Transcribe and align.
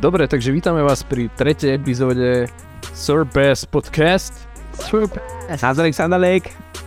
Dobre, 0.00 0.24
takže 0.24 0.48
vítame 0.48 0.80
vás 0.80 1.04
pri 1.04 1.28
tretej 1.36 1.76
epizóde 1.76 2.48
Surpass 2.96 3.68
Podcast. 3.68 4.32
Sandalek, 5.60 5.92
Sandalek. 5.92 6.44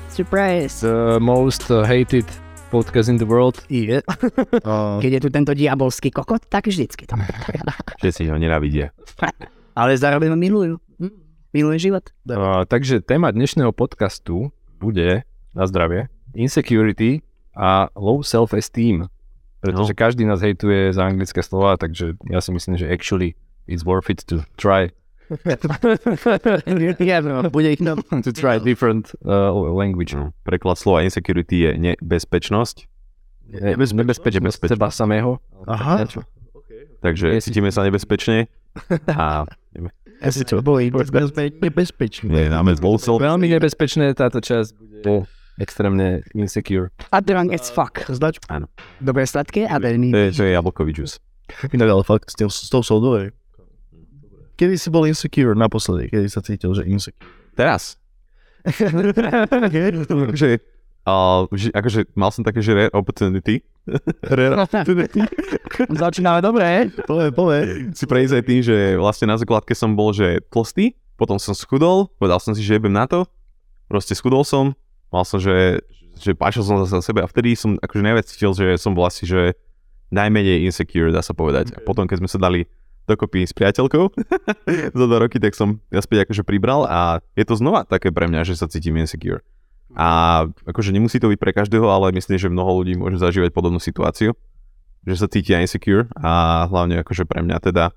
Surprise! 0.10 0.82
The 0.82 1.22
most 1.22 1.70
hated 1.70 2.26
podcast 2.74 3.14
in 3.14 3.22
the 3.22 3.30
world. 3.30 3.62
Je. 3.70 4.02
Uh, 4.66 4.98
Keď 5.06 5.12
je 5.14 5.22
tu 5.22 5.30
tento 5.30 5.54
diabolský 5.54 6.10
kokot, 6.10 6.42
tak 6.50 6.66
vždycky 6.66 7.06
to. 7.06 7.14
Všetci 8.02 8.34
ho 8.34 8.38
nenávidia. 8.42 8.90
Ale 9.78 9.94
zároveň 9.94 10.34
ho 10.34 10.38
milujú. 10.42 10.76
Hm, 10.98 11.78
život. 11.78 12.10
Uh, 12.26 12.66
takže 12.66 13.06
téma 13.06 13.30
dnešného 13.30 13.78
podcastu 13.78 14.50
bude, 14.82 15.22
na 15.54 15.64
zdravie, 15.70 16.10
insecurity 16.34 17.22
a 17.54 17.94
low 17.94 18.26
self-esteem. 18.26 19.06
Pretože 19.64 19.96
No. 19.96 19.98
každý 19.98 20.28
nás 20.28 20.44
hejtuje 20.44 20.92
za 20.92 21.08
anglické 21.08 21.40
slova, 21.40 21.80
takže 21.80 22.20
ja 22.28 22.44
si 22.44 22.52
myslím, 22.52 22.76
že 22.76 22.86
actually 22.86 23.32
it's 23.64 23.82
worth 23.82 24.12
it 24.12 24.28
to 24.28 24.44
try 24.60 24.92
Bude 27.50 27.70
ich 27.72 27.80
tam. 27.80 28.04
to 28.22 28.32
try 28.32 28.60
different 28.60 29.16
uh, 29.24 29.56
language. 29.72 30.14
No. 30.14 30.36
Preklad 30.44 30.76
slova 30.76 31.02
insecurity 31.02 31.60
je 31.60 31.72
nebezpečnosť, 31.80 32.92
Ne, 33.54 33.76
nebezpečné 33.78 34.50
seba 34.50 34.90
samého. 34.90 35.38
Aha. 35.64 36.08
takže 37.00 37.28
Je 37.30 37.42
si- 37.44 37.52
cítime 37.52 37.70
sa 37.70 37.84
nebezpečne 37.84 38.48
a 39.10 39.46
Ja 40.24 40.30
si 40.32 40.42
to 40.42 40.60
bojí. 40.60 40.90
Nebezpečný. 40.90 42.28
nie, 42.28 42.48
dáme 42.48 42.72
zvolcel. 42.74 43.20
Veľmi 43.20 43.48
nebezpečné 43.52 44.16
táto 44.16 44.40
časť 44.40 44.70
bude 44.74 45.28
extrémne 45.62 46.24
insecure. 46.34 46.90
A 47.14 47.22
drunk 47.22 47.54
as 47.54 47.70
fuck. 47.70 48.02
Značku. 48.10 48.46
Dobre 49.02 49.26
sladké 49.28 49.70
a 49.70 49.78
To 49.78 49.86
veľmi... 49.86 50.10
je, 50.10 50.32
to 50.34 50.44
je 50.48 50.52
jablkový 50.58 50.92
džus. 50.94 51.20
Inak 51.74 51.90
ale 51.90 52.04
fakt 52.08 52.32
s, 52.32 52.36
tým, 52.40 52.50
s 52.50 52.70
tou 52.72 52.82
soldou, 52.82 53.20
hej. 53.20 53.30
Kedy 54.58 54.78
si 54.78 54.90
bol 54.94 55.06
insecure 55.10 55.58
naposledy? 55.58 56.10
Kedy 56.14 56.28
sa 56.30 56.42
cítil, 56.42 56.74
že 56.74 56.86
insecure? 56.86 57.26
Teraz. 57.54 57.98
že, 60.34 60.50
a, 61.04 61.14
že, 61.52 61.68
akože 61.76 62.00
mal 62.16 62.32
som 62.32 62.48
také, 62.48 62.64
že 62.64 62.72
rare 62.72 62.94
opportunity. 62.96 63.60
rare 64.40 64.56
opportunity. 64.56 65.20
Začíname 66.06 66.40
dobre. 66.40 66.88
Povie, 67.04 67.30
povie. 67.36 67.60
si 67.92 68.06
prejsť 68.08 68.34
aj 68.40 68.44
tým, 68.48 68.62
že 68.64 68.76
vlastne 68.96 69.28
na 69.28 69.36
základke 69.36 69.76
som 69.76 69.98
bol, 70.00 70.16
že 70.16 70.40
tlstý, 70.48 70.96
potom 71.20 71.36
som 71.38 71.52
schudol, 71.52 72.08
povedal 72.16 72.40
som 72.40 72.56
si, 72.56 72.64
že 72.64 72.80
jebem 72.80 72.94
na 72.94 73.04
to, 73.04 73.28
proste 73.92 74.16
schudol 74.16 74.48
som, 74.48 74.72
mal 75.14 75.22
som, 75.22 75.38
že, 75.38 75.86
že 76.18 76.34
páčil 76.34 76.66
som 76.66 76.82
zase 76.82 77.06
sebe 77.06 77.22
a 77.22 77.30
vtedy 77.30 77.54
som 77.54 77.78
akože 77.78 78.02
najviac 78.02 78.26
cítil, 78.26 78.58
že 78.58 78.82
som 78.82 78.98
bol 78.98 79.06
asi, 79.06 79.30
že 79.30 79.54
najmenej 80.10 80.66
insecure, 80.66 81.14
dá 81.14 81.22
sa 81.22 81.38
povedať. 81.38 81.78
A 81.78 81.80
potom, 81.86 82.10
keď 82.10 82.26
sme 82.26 82.30
sa 82.30 82.42
dali 82.42 82.66
dokopy 83.06 83.46
s 83.46 83.54
priateľkou 83.54 84.10
za 84.98 85.06
dva 85.06 85.18
roky, 85.22 85.38
tak 85.38 85.54
som 85.54 85.78
späť 85.94 86.26
akože 86.26 86.42
pribral 86.42 86.90
a 86.90 87.22
je 87.38 87.46
to 87.46 87.54
znova 87.54 87.86
také 87.86 88.10
pre 88.10 88.26
mňa, 88.26 88.48
že 88.48 88.58
sa 88.58 88.66
cítim 88.66 88.98
insecure. 88.98 89.46
A 89.94 90.42
akože 90.66 90.90
nemusí 90.90 91.22
to 91.22 91.30
byť 91.30 91.38
pre 91.38 91.54
každého, 91.54 91.86
ale 91.86 92.16
myslím, 92.18 92.42
že 92.42 92.50
mnoho 92.50 92.82
ľudí 92.82 92.98
môže 92.98 93.22
zažívať 93.22 93.54
podobnú 93.54 93.78
situáciu, 93.78 94.34
že 95.06 95.16
sa 95.20 95.30
cítia 95.30 95.62
insecure 95.62 96.10
a 96.18 96.66
hlavne 96.66 97.06
akože 97.06 97.30
pre 97.30 97.46
mňa 97.46 97.62
teda 97.62 97.94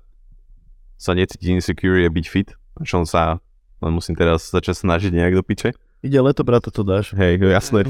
sa 0.97 1.11
necítiť 1.17 1.57
insecure 1.57 2.05
je 2.05 2.09
byť 2.09 2.25
fit, 2.27 2.49
čo 2.85 3.01
sa 3.07 3.41
len 3.81 3.93
musím 3.93 4.17
teraz 4.17 4.49
začať 4.49 4.85
snažiť 4.85 5.13
nejak 5.13 5.37
do 5.37 5.45
piče. 5.45 5.73
Ide 6.05 6.21
leto, 6.21 6.45
brata, 6.45 6.69
to 6.69 6.85
dáš. 6.85 7.09
Hej, 7.17 7.41
jasné. 7.41 7.81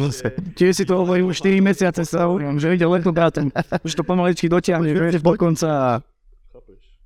Čiže 0.56 0.72
si 0.74 0.84
to 0.88 1.04
hovorím 1.04 1.28
už 1.28 1.44
4 1.44 1.60
mesiace 1.60 2.08
sa 2.08 2.24
hovorím, 2.24 2.56
že 2.56 2.72
ide 2.72 2.88
leto 2.88 3.12
bráten. 3.12 3.52
Už 3.84 4.00
to 4.00 4.08
pomaličky 4.08 4.48
dotiahne, 4.48 4.96
že 4.96 5.20
do 5.20 5.36
konca. 5.36 6.00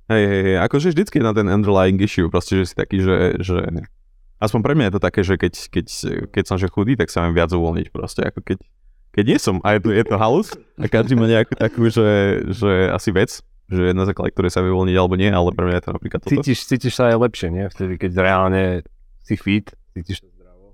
Hej, 0.06 0.24
hej, 0.28 0.42
hej, 0.46 0.56
akože 0.62 0.94
vždycky 0.94 1.18
na 1.22 1.34
ten 1.34 1.46
underlying 1.50 1.98
issue, 1.98 2.30
proste, 2.30 2.62
že 2.62 2.64
si 2.70 2.74
taký, 2.74 3.00
že, 3.00 3.38
že 3.42 3.56
aspoň 4.42 4.60
pre 4.60 4.74
mňa 4.74 4.84
je 4.90 4.94
to 4.98 5.02
také, 5.02 5.20
že 5.22 5.34
keď, 5.38 5.54
keď, 5.70 5.86
keď 6.34 6.44
som 6.44 6.56
že 6.58 6.66
chudý, 6.68 6.98
tak 6.98 7.08
sa 7.08 7.22
viem 7.24 7.34
viac 7.38 7.54
uvoľniť 7.54 7.86
proste, 7.94 8.20
ako 8.26 8.42
keď, 8.42 8.58
keď 9.14 9.24
nie 9.24 9.38
som 9.38 9.62
a 9.62 9.78
je 9.78 9.80
to, 9.80 9.88
je 9.94 10.04
to 10.04 10.16
halus 10.18 10.48
a 10.76 10.84
každý 10.90 11.14
má 11.14 11.30
nejakú 11.30 11.54
takú, 11.54 11.86
že, 11.86 12.42
že 12.50 12.90
asi 12.90 13.14
vec, 13.14 13.40
že 13.70 13.94
na 13.94 14.04
základe 14.04 14.34
ktorej 14.34 14.52
sa 14.52 14.60
vie 14.60 14.74
uvoľniť 14.74 14.96
alebo 14.98 15.14
nie, 15.16 15.30
ale 15.30 15.54
pre 15.54 15.64
mňa 15.70 15.76
je 15.80 15.84
to 15.86 15.92
napríklad 15.94 16.20
toto. 16.20 16.34
Cítiš, 16.34 16.58
cítiš 16.66 16.94
sa 16.98 17.14
aj 17.14 17.16
lepšie, 17.22 17.48
nie? 17.54 17.64
Vtedy, 17.70 17.94
keď 17.96 18.10
reálne 18.20 18.64
si 19.22 19.38
fit, 19.38 19.70
cítiš. 19.94 20.20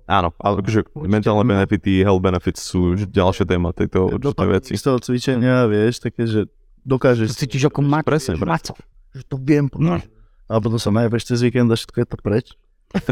Áno, 0.09 0.33
ale 0.35 0.59
akože 0.59 0.89
mentálne 1.05 1.45
benefity, 1.45 2.01
health 2.01 2.17
benefits 2.19 2.65
sú 2.65 2.97
ďalšia 2.97 3.45
téma 3.45 3.69
tejto 3.69 4.09
určitej 4.09 4.49
veci. 4.49 4.71
Z 4.73 4.83
toho 4.83 4.97
cvičenia, 4.97 5.69
vieš, 5.69 6.01
také, 6.01 6.25
že 6.25 6.49
dokážeš... 6.81 7.37
Cítiš 7.37 7.69
ako 7.69 7.85
maco. 7.85 8.09
Presne, 8.09 8.33
presne. 8.33 8.49
Maco. 8.49 8.73
že 9.13 9.23
to 9.23 9.37
viem. 9.37 9.69
No. 9.77 10.01
A 10.49 10.57
potom 10.57 10.75
sa 10.75 10.89
najvieš 10.89 11.29
cez 11.29 11.45
víkend 11.45 11.69
a 11.69 11.77
všetko 11.77 11.93
je 11.95 12.07
to 12.09 12.17
preč. 12.17 12.47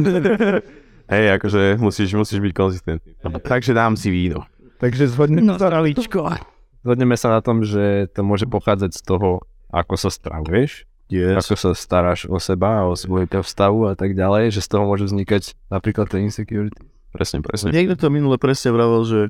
Hej, 1.08 1.26
akože 1.38 1.78
musíš, 1.78 2.18
musíš 2.18 2.42
byť 2.42 2.52
konzistentný. 2.52 3.14
Takže 3.22 3.78
dám 3.78 3.94
si 3.94 4.10
víno. 4.10 4.50
Takže 4.78 5.06
zhodne, 5.06 5.38
No, 5.40 5.54
raličko. 5.56 6.34
zhodneme 6.82 7.14
sa 7.14 7.30
na 7.30 7.40
tom, 7.40 7.62
že 7.62 8.10
to 8.10 8.26
môže 8.26 8.50
pochádzať 8.50 8.92
z 8.92 9.02
toho, 9.04 9.46
ako 9.70 9.94
sa 9.96 10.10
stravuješ, 10.10 10.87
Yes. 11.08 11.40
ako 11.40 11.56
sa 11.56 11.70
staráš 11.72 12.28
o 12.28 12.36
seba, 12.36 12.84
o 12.84 12.92
svoj 12.92 13.32
stavu 13.48 13.88
a 13.88 13.96
tak 13.96 14.12
ďalej, 14.12 14.52
že 14.52 14.60
z 14.60 14.68
toho 14.76 14.84
môže 14.84 15.08
vznikať 15.08 15.56
napríklad 15.72 16.12
ten 16.12 16.28
insecurity. 16.28 16.84
Presne, 17.16 17.40
presne. 17.40 17.72
Niekto 17.72 17.96
to 17.96 18.08
minule 18.12 18.36
presne 18.36 18.76
vravel, 18.76 19.08
že 19.08 19.22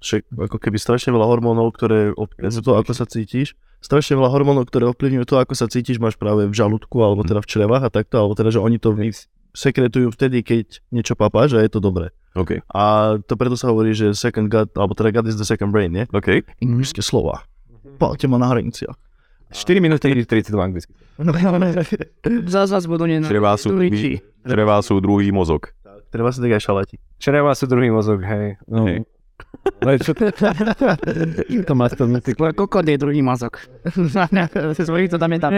že 0.00 0.20
ako 0.28 0.60
keby 0.60 0.76
strašne 0.76 1.08
veľa 1.08 1.24
hormónov, 1.24 1.72
ktoré 1.72 2.12
ovplyvňujú 2.12 2.62
to, 2.62 2.72
ako 2.76 2.92
sa 2.92 3.08
cítiš. 3.08 3.56
Strašne 3.80 4.20
veľa 4.20 4.28
hormónov, 4.28 4.68
ktoré 4.68 4.88
ovplyvňujú 4.92 5.24
to, 5.24 5.36
ako 5.40 5.56
sa 5.56 5.72
cítiš, 5.72 6.00
máš 6.00 6.20
práve 6.20 6.44
v 6.48 6.54
žalúdku, 6.54 7.00
alebo 7.00 7.24
teda 7.24 7.40
v 7.40 7.48
črevách 7.48 7.84
a 7.88 7.90
takto, 7.92 8.20
alebo 8.20 8.36
teda, 8.36 8.52
že 8.52 8.60
oni 8.60 8.76
to 8.76 8.92
sekretujú 9.56 10.12
vtedy, 10.12 10.44
keď 10.44 10.84
niečo 10.92 11.16
papáš 11.16 11.56
a 11.56 11.64
je 11.64 11.72
to 11.72 11.80
dobré. 11.80 12.12
OK, 12.36 12.60
A 12.68 13.16
to 13.24 13.32
preto 13.40 13.56
sa 13.56 13.72
hovorí, 13.72 13.96
že 13.96 14.12
second 14.12 14.52
gut, 14.52 14.68
alebo 14.76 14.92
teda 14.92 15.08
gut 15.08 15.24
is 15.32 15.40
the 15.40 15.48
second 15.48 15.72
brain, 15.72 15.88
nie? 15.88 16.04
OK. 16.12 16.44
Inglišské 16.60 17.00
slova. 17.00 17.48
Palte 17.96 18.28
ma 18.28 18.36
na 18.36 18.52
hraniciach. 18.52 18.92
4 19.50 19.78
minúty 19.78 20.10
32 20.10 20.50
anglicky. 20.58 20.92
Zás 22.52 22.68
vás 22.74 22.84
budú 22.90 23.06
nenávidieť. 23.06 23.30
Črevá 23.30 23.52
sú, 23.54 23.68
Turiči. 23.70 24.18
črevá 24.42 24.76
sú 24.82 24.98
druhý 24.98 25.30
mozog. 25.30 25.70
Treba 26.10 26.34
si 26.34 26.42
tak 26.42 26.58
aj 26.58 26.62
šalati. 26.62 26.96
Čreva 27.18 27.52
sú 27.54 27.70
druhý 27.70 27.90
mozog, 27.90 28.22
hej. 28.26 28.58
No. 28.66 28.86
Hej. 28.86 29.06
Ale 29.82 30.00
čo 30.00 30.16
to, 30.16 30.32
to 31.68 31.72
má 31.76 31.92
to 31.92 32.08
Tvoj 32.08 32.52
kokot 32.56 32.86
je 32.86 32.96
druhý 32.96 33.20
mozog. 33.20 33.60
Svojich 34.88 35.10
to 35.12 35.18
dáme 35.20 35.36
tam. 35.36 35.52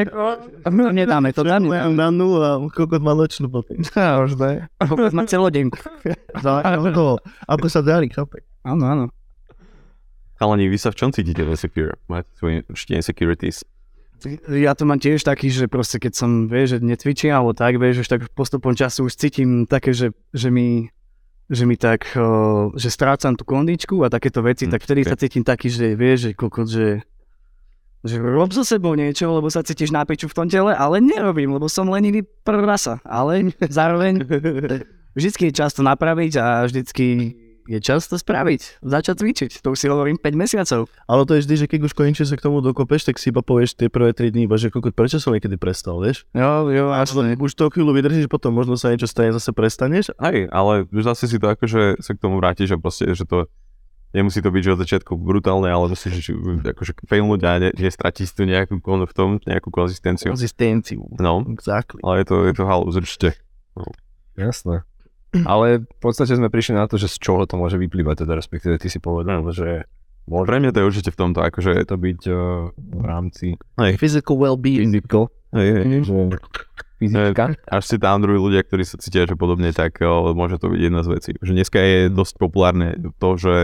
Nedáme 0.90 1.30
to, 1.30 1.46
dáme. 1.46 1.70
Na 1.94 2.10
nulu 2.10 2.38
a 2.42 2.50
kokot 2.72 2.98
má 2.98 3.14
nočnú 3.14 3.46
potom. 3.52 3.78
Ja, 3.94 4.18
už 4.24 4.34
ne. 4.40 4.66
Kokot 4.82 5.14
má 5.14 5.22
celodenku. 5.28 5.78
Ako, 6.34 7.22
ako 7.46 7.66
sa 7.70 7.80
darí, 7.84 8.10
chápej. 8.10 8.42
Áno, 8.66 8.84
áno. 8.88 9.04
Chalani, 10.38 10.70
vy 10.70 10.78
sa 10.78 10.94
v 10.94 10.98
čom 10.98 11.10
cítite 11.10 11.42
insecure? 11.42 11.98
Máte 12.06 12.30
svoje 12.38 12.62
určite 12.70 12.94
insecurities. 12.98 13.66
Ja 14.50 14.74
to 14.74 14.82
mám 14.82 14.98
tiež 14.98 15.22
taký, 15.22 15.46
že 15.52 15.70
proste 15.70 16.02
keď 16.02 16.12
som, 16.14 16.50
vieš, 16.50 16.78
že 16.78 16.78
netvičím 16.82 17.30
alebo 17.30 17.54
tak, 17.54 17.78
vieš, 17.78 18.02
už 18.02 18.08
tak 18.08 18.20
postupom 18.34 18.74
času 18.74 19.06
už 19.06 19.14
cítim 19.14 19.68
také, 19.68 19.94
že, 19.94 20.10
že 20.34 20.50
mi 20.50 20.90
že 21.48 21.64
mi 21.64 21.80
tak, 21.80 22.12
o, 22.12 22.76
že 22.76 22.92
strácam 22.92 23.32
tú 23.32 23.40
kondičku 23.48 24.04
a 24.04 24.12
takéto 24.12 24.44
veci, 24.44 24.68
Hm, 24.68 24.72
tak 24.76 24.84
vtedy 24.84 25.00
ok. 25.00 25.08
sa 25.08 25.16
cítim 25.16 25.40
taký, 25.40 25.72
že 25.72 25.96
vieš, 25.96 26.28
že 26.28 26.30
kokot, 26.36 26.68
že 26.68 27.00
že 28.06 28.22
rob 28.22 28.54
so 28.54 28.62
sebou 28.62 28.94
niečo, 28.94 29.26
lebo 29.26 29.50
sa 29.50 29.66
cítiš 29.66 29.90
na 29.90 30.06
piču 30.06 30.30
v 30.30 30.36
tom 30.36 30.46
tele, 30.46 30.70
ale 30.70 31.02
nerobím, 31.02 31.50
lebo 31.50 31.66
som 31.66 31.90
lenivý 31.90 32.22
prasa. 32.46 33.02
Ale 33.02 33.50
zároveň 33.58 34.22
vždycky 35.18 35.50
je 35.50 35.58
čas 35.58 35.74
to 35.74 35.82
napraviť 35.82 36.32
a 36.38 36.46
vždycky 36.62 37.34
je 37.68 37.78
čas 37.78 38.08
to 38.08 38.16
spraviť. 38.16 38.80
Začať 38.80 39.20
cvičiť. 39.20 39.50
To 39.60 39.70
už 39.70 39.78
si 39.78 39.86
hovorím 39.86 40.16
5 40.16 40.24
mesiacov. 40.32 40.88
Ale 41.04 41.22
to 41.28 41.36
je 41.36 41.44
vždy, 41.44 41.54
že 41.60 41.66
keď 41.68 41.80
už 41.84 41.92
konečne 41.92 42.24
sa 42.24 42.34
k 42.34 42.48
tomu 42.48 42.64
dokopeš, 42.64 43.04
tak 43.04 43.20
si 43.20 43.28
iba 43.28 43.44
povieš 43.44 43.76
tie 43.76 43.92
prvé 43.92 44.16
3 44.16 44.32
dní, 44.32 44.48
iba 44.48 44.56
že 44.56 44.72
kokot, 44.72 44.96
prečo 44.96 45.20
som 45.20 45.36
niekedy 45.36 45.60
prestal, 45.60 46.00
vieš? 46.00 46.24
Jo, 46.32 46.72
jo, 46.72 46.88
A 46.88 47.04
jasne. 47.04 47.36
už 47.36 47.52
to 47.52 47.68
chvíľu 47.68 47.92
vydržíš, 47.92 48.32
potom 48.32 48.56
možno 48.56 48.80
sa 48.80 48.88
niečo 48.88 49.04
stane, 49.04 49.36
zase 49.36 49.52
prestaneš. 49.52 50.08
Hej, 50.16 50.48
ale 50.48 50.88
už 50.88 51.04
zase 51.04 51.28
si 51.28 51.36
to 51.36 51.52
akože 51.52 52.00
sa 52.00 52.10
k 52.16 52.18
tomu 52.18 52.40
vrátiš 52.40 52.72
a 52.72 52.80
proste, 52.80 53.04
že 53.12 53.28
to 53.28 53.44
nemusí 54.16 54.40
to 54.40 54.48
byť, 54.48 54.62
že 54.64 54.72
od 54.72 54.80
začiatku 54.80 55.12
brutálne, 55.20 55.68
ale 55.68 55.92
musíš 55.92 56.32
že, 56.32 56.32
akože 56.64 57.04
failnúť 57.04 57.40
a 57.44 57.50
ne, 57.60 57.68
nestratiť 57.76 58.24
tu 58.32 58.48
nejakú 58.48 58.80
v 58.80 59.12
tom, 59.12 59.36
nejakú 59.44 59.68
konzistenciu. 59.68 60.32
Konzistenciu. 60.32 61.04
No, 61.20 61.44
Exactly. 61.44 62.00
ale 62.00 62.24
je 62.24 62.26
to, 62.32 62.36
je 62.48 62.54
to 62.56 62.64
halus 62.64 62.96
určite. 62.96 63.36
Jasné. 64.32 64.87
Ale 65.32 65.84
v 65.84 65.98
podstate 66.00 66.32
sme 66.32 66.48
prišli 66.48 66.78
na 66.78 66.88
to, 66.88 66.96
že 66.96 67.12
z 67.12 67.16
čoho 67.20 67.44
to 67.44 67.60
môže 67.60 67.76
vyplývať, 67.76 68.24
teda 68.24 68.38
respektíve 68.38 68.80
ty 68.80 68.88
si 68.88 68.96
povedal, 68.96 69.44
že 69.52 69.84
môže 70.28 70.48
Pre 70.48 70.60
mňa 70.60 70.72
to 70.72 70.80
je 70.80 70.88
určite 70.88 71.10
v 71.12 71.20
tomto, 71.20 71.40
akože 71.40 71.72
to 71.88 71.96
byť 71.96 72.20
uh, 72.28 72.36
v 72.72 73.04
rámci 73.04 73.46
Physical 73.96 74.36
well-being. 74.36 74.88
physical, 74.88 75.28
hej, 75.52 75.68
hej, 75.84 76.00
že 76.04 76.16
fyzická. 76.98 77.44
až 77.70 77.84
si 77.86 77.96
tam 77.96 78.20
druhí 78.20 78.36
ľudia, 78.36 78.60
ktorí 78.66 78.82
sa 78.84 78.98
cítia 78.98 79.24
že 79.24 79.38
podobne, 79.38 79.70
tak 79.70 80.02
o, 80.02 80.34
môže 80.34 80.58
to 80.58 80.68
byť 80.68 80.80
jedna 80.80 81.00
z 81.06 81.08
vecí. 81.08 81.30
Že 81.40 81.52
dneska 81.54 81.78
je 81.78 81.98
dosť 82.10 82.34
populárne 82.36 82.88
to, 83.16 83.30
že 83.38 83.56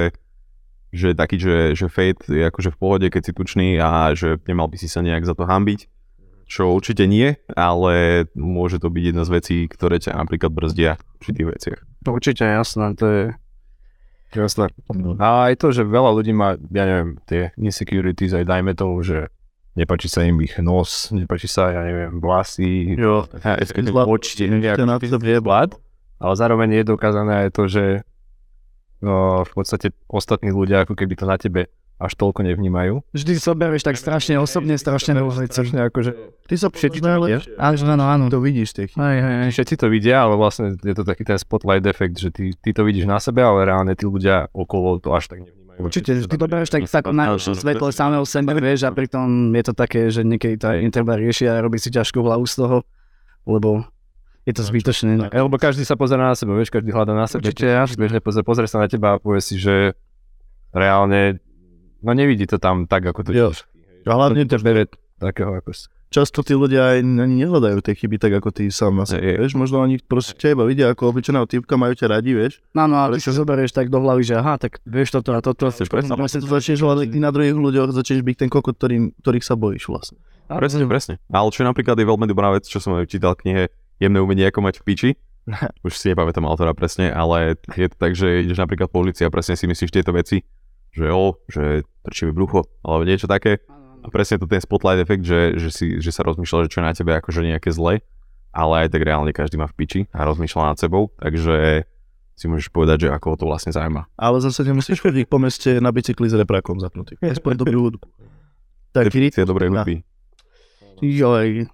že 0.95 1.11
taký, 1.19 1.43
že, 1.43 1.75
že 1.75 1.91
fate 1.91 2.23
je 2.31 2.47
akože 2.47 2.71
v 2.71 2.79
pohode, 2.79 3.07
keď 3.11 3.23
si 3.27 3.33
tučný 3.35 3.83
a 3.83 4.15
že 4.15 4.39
nemal 4.47 4.71
by 4.71 4.79
si 4.79 4.87
sa 4.87 5.03
nejak 5.03 5.27
za 5.27 5.35
to 5.35 5.43
hambiť. 5.43 5.91
Čo 6.45 6.73
určite 6.73 7.09
nie, 7.09 7.37
ale 7.53 8.25
môže 8.37 8.79
to 8.81 8.89
byť 8.93 9.05
jedna 9.13 9.23
z 9.27 9.31
vecí, 9.33 9.57
ktoré 9.69 10.01
ťa 10.01 10.17
napríklad 10.17 10.53
brzdia 10.53 10.97
v 10.97 11.03
určitých 11.21 11.49
veciach. 11.49 11.79
Určite, 12.05 12.45
jasné, 12.45 12.87
to 12.95 13.07
je... 13.09 13.23
Jasné. 14.35 14.67
A 15.23 15.51
aj 15.51 15.63
to, 15.63 15.71
že 15.71 15.87
veľa 15.87 16.11
ľudí 16.11 16.35
má, 16.35 16.59
ja 16.59 16.85
neviem, 16.85 17.23
tie 17.31 17.55
insecurities, 17.55 18.35
aj 18.35 18.51
dajme 18.51 18.75
tomu, 18.75 18.99
že 19.07 19.31
nepačí 19.79 20.11
sa 20.11 20.27
im 20.27 20.43
ich 20.43 20.59
nos, 20.59 21.15
nepačí 21.15 21.47
sa, 21.47 21.71
ja 21.71 21.83
neviem, 21.87 22.19
vlasy, 22.19 22.99
Jo, 22.99 23.27
Zla- 23.31 24.07
oči, 24.11 24.51
nejak 24.51 24.79
to 24.79 24.87
na 24.87 24.99
to 24.99 25.19
vie 25.23 25.39
vlád, 25.39 25.79
ale 26.19 26.35
zároveň 26.35 26.83
je 26.83 26.85
dokázané 26.87 27.47
aj 27.47 27.51
to, 27.55 27.63
že 27.71 27.85
no, 29.03 29.47
v 29.47 29.53
podstate 29.55 29.95
ostatní 30.11 30.51
ľudia 30.51 30.83
ako 30.83 30.95
keby 30.99 31.15
to 31.15 31.27
na 31.27 31.37
tebe 31.39 31.71
až 31.99 32.13
toľko 32.19 32.43
nevnímajú. 32.43 33.07
Vždy 33.15 33.33
zoberieš 33.39 33.87
tak 33.87 33.97
strašne 33.97 34.37
osobne, 34.43 34.75
strašne 34.75 35.15
vecí. 35.15 35.51
Strašne 35.51 35.89
akože 35.89 36.35
Ty 36.45 36.55
sa 36.61 36.69
Všetci 36.69 37.01
to 37.01 37.09
najlepšie. 37.09 37.57
Áno, 37.57 37.85
áno, 37.97 38.05
áno. 38.05 38.25
To 38.29 38.37
vidíš 38.37 38.77
tých. 38.77 38.93
Hej, 39.01 39.19
hej, 39.25 39.35
hej. 39.49 39.51
všetci 39.57 39.75
to 39.81 39.87
vidia, 39.89 40.29
ale 40.29 40.37
vlastne 40.37 40.77
je 40.77 40.93
to 40.93 41.01
taký 41.01 41.25
ten 41.25 41.41
spotlight 41.41 41.87
efekt, 41.89 42.21
že 42.21 42.29
ty, 42.29 42.53
ty 42.53 42.77
to 42.77 42.85
vidíš 42.85 43.09
na 43.09 43.17
sebe, 43.17 43.41
ale 43.41 43.65
reálne 43.65 43.97
tí 43.97 44.05
ľudia 44.05 44.53
okolo 44.53 45.01
to 45.01 45.17
až 45.17 45.33
tak 45.33 45.41
nevnímajú. 45.41 45.81
Určite, 45.81 46.13
ty 46.29 46.37
to 46.37 46.47
bereš 46.47 46.69
tak, 46.69 46.85
tak 46.85 47.09
na 47.17 47.35
svetle 47.41 47.91
samého 47.97 48.29
sebe, 48.29 48.53
vieš, 48.61 48.85
a 48.85 48.93
pritom 48.93 49.57
je 49.57 49.65
to 49.65 49.73
také, 49.73 50.13
že 50.13 50.21
niekedy 50.21 50.61
to 50.61 50.69
aj 50.69 50.85
treba 50.93 51.17
rieši 51.17 51.49
a 51.49 51.65
robí 51.65 51.81
si 51.81 51.89
ťažkú 51.89 52.21
hlavu 52.21 52.45
z 52.45 52.55
toho, 52.61 52.77
lebo 53.49 53.89
je 54.45 54.53
to 54.53 54.61
zbytočné. 54.61 55.33
E, 55.33 55.41
Lebo 55.41 55.57
každý 55.57 55.89
sa 55.89 55.97
pozera 55.97 56.29
na 56.29 56.37
seba, 56.37 56.53
vieš, 56.53 56.69
každý 56.69 56.93
hľadá 56.93 57.17
na 57.17 57.25
sebe. 57.25 57.41
Určite, 57.49 57.65
jasne. 57.65 57.97
Vieš, 57.97 58.69
sa 58.69 58.79
na 58.85 58.89
teba 58.93 59.17
a 59.17 59.19
povie 59.19 59.41
si, 59.41 59.57
že 59.57 59.97
reálne, 60.77 61.41
no 62.05 62.13
nevidí 62.13 62.45
to 62.45 62.61
tam 62.61 62.85
tak, 62.85 63.09
ako 63.09 63.25
to 63.25 63.31
Jo. 63.33 63.51
vidíš. 63.51 63.65
A 64.05 64.13
hlavne 64.13 64.45
to 64.45 64.55
ťa 64.55 64.61
bere 64.61 64.85
takého, 65.17 65.57
ako 65.57 65.73
si. 65.73 65.89
často 66.13 66.45
tí 66.45 66.53
ľudia 66.53 66.95
aj 66.95 66.99
ani 67.01 67.43
nehľadajú 67.43 67.81
tie 67.81 67.97
chyby 67.97 68.21
tak 68.21 68.39
ako 68.39 68.53
ty 68.53 68.69
sám 68.69 68.95
na 68.95 69.09
sebe. 69.09 69.25
Je. 69.25 69.35
Vieš, 69.41 69.57
možno 69.57 69.81
oni 69.81 69.99
proste 69.99 70.37
teba 70.37 70.63
vidia 70.63 70.93
ako 70.93 71.11
obyčajného 71.11 71.49
typka, 71.49 71.75
majú 71.75 71.97
ťa 71.97 72.07
radi, 72.13 72.37
vieš. 72.37 72.61
No, 72.71 72.85
no, 72.87 73.01
ale 73.01 73.19
ty 73.19 73.25
si 73.25 73.33
zoberieš 73.33 73.73
tak 73.73 73.89
do 73.91 73.99
hlavy, 73.99 74.23
že 74.23 74.37
aha, 74.37 74.61
tak 74.61 74.79
vieš 74.85 75.17
toto 75.17 75.33
a 75.35 75.41
toto. 75.43 75.73
Chceš 75.73 75.89
presne, 75.91 76.13
A 76.13 76.21
vlastne 76.21 76.45
to 76.45 76.47
začneš 76.47 76.85
hľadať 76.85 77.07
ty 77.09 77.19
na 77.19 77.33
druhých 77.35 77.57
ľuďoch, 77.57 77.91
začneš 77.97 78.23
byť 78.23 78.37
ten 78.37 78.51
kokot, 78.53 78.77
ktorý, 78.79 79.11
ktorých 79.25 79.43
sa 79.43 79.57
bojíš 79.57 79.89
vlastne. 79.89 80.21
Presne, 80.47 80.85
presne. 80.87 81.15
Ale 81.33 81.49
čo 81.51 81.65
napríklad 81.65 81.97
je 81.99 82.07
veľmi 82.07 82.29
dobrá 82.29 82.53
vec, 82.53 82.69
čo 82.69 82.79
som 82.79 82.95
čítal 83.09 83.35
v 83.35 83.41
knihe 83.49 83.63
Jemné 83.99 84.19
umenie, 84.21 84.45
ako 84.47 84.61
mať 84.61 84.75
v 84.79 84.85
piči. 84.85 85.11
Už 85.87 85.97
si 85.97 86.13
nepamätám 86.13 86.45
autora 86.45 86.77
presne, 86.77 87.09
ale 87.11 87.57
je 87.75 87.89
to 87.89 87.97
tak, 87.97 88.13
že 88.15 88.45
ideš 88.45 88.61
napríklad 88.61 88.93
po 88.93 89.01
ulici 89.03 89.25
a 89.25 89.33
presne 89.33 89.57
si 89.57 89.65
myslíš 89.67 89.91
tieto 89.91 90.13
veci, 90.13 90.45
že 90.95 91.11
o, 91.11 91.37
že 91.51 91.83
trčí 92.07 92.31
mi 92.31 92.33
brucho, 92.33 92.65
alebo 92.87 93.03
niečo 93.03 93.27
také. 93.27 93.59
A 94.05 94.13
presne 94.13 94.39
to 94.39 94.47
ten 94.47 94.61
spotlight 94.61 95.01
efekt, 95.01 95.25
že, 95.25 95.59
že, 95.59 95.71
si, 95.73 95.87
že 95.99 96.13
sa 96.13 96.23
rozmýšľa, 96.23 96.69
že 96.69 96.73
čo 96.77 96.79
je 96.81 96.87
na 96.87 96.95
tebe 96.95 97.13
akože 97.17 97.41
nejaké 97.41 97.73
zle, 97.73 98.05
ale 98.55 98.75
aj 98.87 98.89
tak 98.93 99.03
reálne 99.03 99.33
každý 99.33 99.57
má 99.59 99.67
v 99.67 99.75
piči 99.75 100.01
a 100.13 100.23
rozmýšľa 100.29 100.71
nad 100.71 100.79
sebou, 100.79 101.11
takže 101.19 101.89
si 102.35 102.45
môžeš 102.51 102.69
povedať, 102.71 103.07
že 103.07 103.09
ako 103.15 103.27
ho 103.35 103.37
to 103.41 103.47
vlastne 103.49 103.73
zaujíma. 103.73 104.11
Ale 104.19 104.43
zase 104.43 104.67
nemusíš 104.67 105.01
chodiť 105.01 105.25
po 105.31 105.39
meste 105.41 105.79
na 105.79 105.95
bicykli 105.95 106.29
s 106.29 106.35
reprákom 106.35 106.83
zapnutý. 106.83 107.17
Aspoň 107.23 107.53
dobrú 107.57 107.79
hudbu. 107.91 108.07
Tak, 108.95 109.11
Definícia 109.11 109.47
dobrej 109.47 109.73
hudby. 109.75 110.03
Joj, 111.03 111.67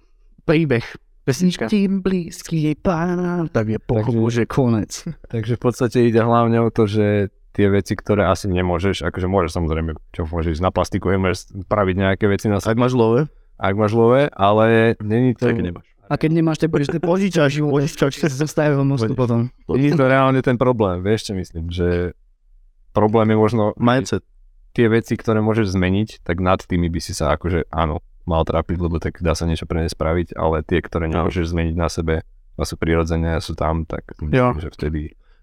príbeh. 0.45 0.85
Pesnička. 1.21 1.69
Tým 1.69 2.01
blízky 2.01 2.65
je 2.65 2.73
pán, 2.73 3.45
tak 3.53 3.69
je 3.69 3.77
pochop, 3.77 4.33
že 4.33 4.49
konec. 4.49 5.05
Takže 5.33 5.53
v 5.53 5.61
podstate 5.61 5.97
ide 6.09 6.17
hlavne 6.17 6.57
o 6.65 6.73
to, 6.73 6.89
že 6.89 7.29
tie 7.51 7.67
veci, 7.67 7.93
ktoré 7.95 8.27
asi 8.27 8.47
nemôžeš, 8.47 9.03
akože 9.03 9.27
môžeš 9.27 9.51
samozrejme, 9.55 9.91
čo 10.15 10.23
môžeš 10.23 10.63
na 10.63 10.71
plastiku, 10.71 11.11
môžeš 11.15 11.51
spraviť 11.67 11.95
nejaké 11.95 12.25
veci 12.31 12.47
na 12.47 12.63
Ak 12.63 12.79
máš 12.79 12.95
love, 12.95 13.27
ak 13.59 13.75
máš 13.77 13.91
lové, 13.93 14.31
ale 14.33 14.95
není 15.03 15.35
to, 15.35 15.51
Tak 15.51 15.59
nemáš. 15.59 15.87
A 16.11 16.19
keď 16.19 16.43
nemáš, 16.43 16.59
tak 16.59 16.75
budeš 16.75 16.91
požičať 16.99 17.63
život, 17.63 17.87
čo 17.87 18.11
sa 18.11 18.27
zastavil 18.27 18.83
mostu 18.83 19.15
potom. 19.15 19.47
nie 19.71 19.91
je 19.91 19.95
to 19.95 20.11
reálne 20.11 20.43
ten 20.43 20.59
problém, 20.59 20.99
vieš 20.99 21.31
čo 21.31 21.33
myslím, 21.39 21.71
že 21.71 22.11
problém 22.91 23.31
je 23.31 23.37
možno 23.39 23.63
mindset. 23.79 24.23
tie 24.75 24.87
veci, 24.91 25.15
ktoré 25.15 25.39
môžeš 25.39 25.71
zmeniť, 25.75 26.23
tak 26.23 26.39
nad 26.43 26.59
tými 26.63 26.87
by 26.91 26.99
si 26.99 27.11
sa 27.15 27.35
akože 27.35 27.67
áno, 27.71 27.99
mal 28.27 28.43
trápiť, 28.43 28.77
lebo 28.79 28.99
tak 28.99 29.19
dá 29.19 29.35
sa 29.35 29.47
niečo 29.47 29.67
pre 29.67 29.83
ne 29.83 29.89
spraviť, 29.91 30.35
ale 30.35 30.63
tie, 30.63 30.79
ktoré 30.83 31.07
nemôžeš 31.11 31.51
zmeniť 31.51 31.75
na 31.75 31.87
sebe 31.87 32.23
a 32.55 32.63
sú 32.67 32.75
prirodzené 32.75 33.35
a 33.35 33.43
sú 33.43 33.55
tam, 33.55 33.83
tak 33.87 34.03
Jo. 34.19 34.51
myslím, 34.51 34.63
že 34.63 34.71
vtedy 34.71 35.01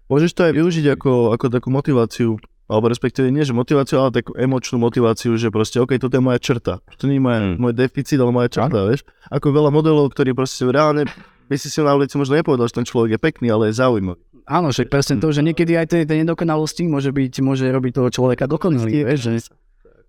Môžeš 0.09 0.31
to 0.33 0.41
aj 0.49 0.53
využiť 0.57 0.85
ako, 0.97 1.37
ako 1.37 1.45
takú 1.53 1.69
motiváciu, 1.69 2.41
alebo 2.65 2.89
respektíve 2.89 3.29
nie, 3.29 3.45
že 3.45 3.53
motiváciu, 3.53 4.01
ale 4.01 4.21
takú 4.21 4.33
emočnú 4.33 4.81
motiváciu, 4.81 5.37
že 5.37 5.53
proste, 5.53 5.77
OK, 5.77 5.97
toto 6.01 6.17
je 6.17 6.23
moja 6.25 6.41
črta. 6.41 6.81
To 6.97 7.03
nie 7.05 7.17
je 7.17 7.23
moja, 7.23 7.39
Mm. 7.41 7.61
môj 7.61 7.73
deficit, 7.77 8.17
ale 8.17 8.33
moja 8.33 8.49
črta, 8.49 8.89
vieš. 8.89 9.05
Ako 9.29 9.53
veľa 9.53 9.69
modelov, 9.69 10.09
ktorí 10.13 10.33
proste 10.33 10.65
reálne, 10.65 11.05
by 11.49 11.55
si 11.57 11.69
si 11.69 11.81
na 11.81 11.93
ulici 11.93 12.17
možno 12.17 12.37
nepovedal, 12.37 12.69
že 12.69 12.77
ten 12.77 12.85
človek 12.85 13.17
je 13.17 13.19
pekný, 13.21 13.47
ale 13.49 13.69
je 13.69 13.81
zaujímavý. 13.81 14.21
Áno, 14.49 14.73
však 14.73 14.89
presne 14.89 15.21
to, 15.21 15.29
že 15.29 15.45
niekedy 15.45 15.77
aj 15.77 15.85
tie, 15.93 16.01
tie 16.09 16.25
nedokonalosti 16.25 16.89
môže 16.89 17.13
byť, 17.13 17.33
môže 17.45 17.69
robiť 17.69 18.01
toho 18.01 18.09
človeka 18.09 18.49
dokonalý, 18.49 19.05
vieš, 19.05 19.19
že, 19.21 19.31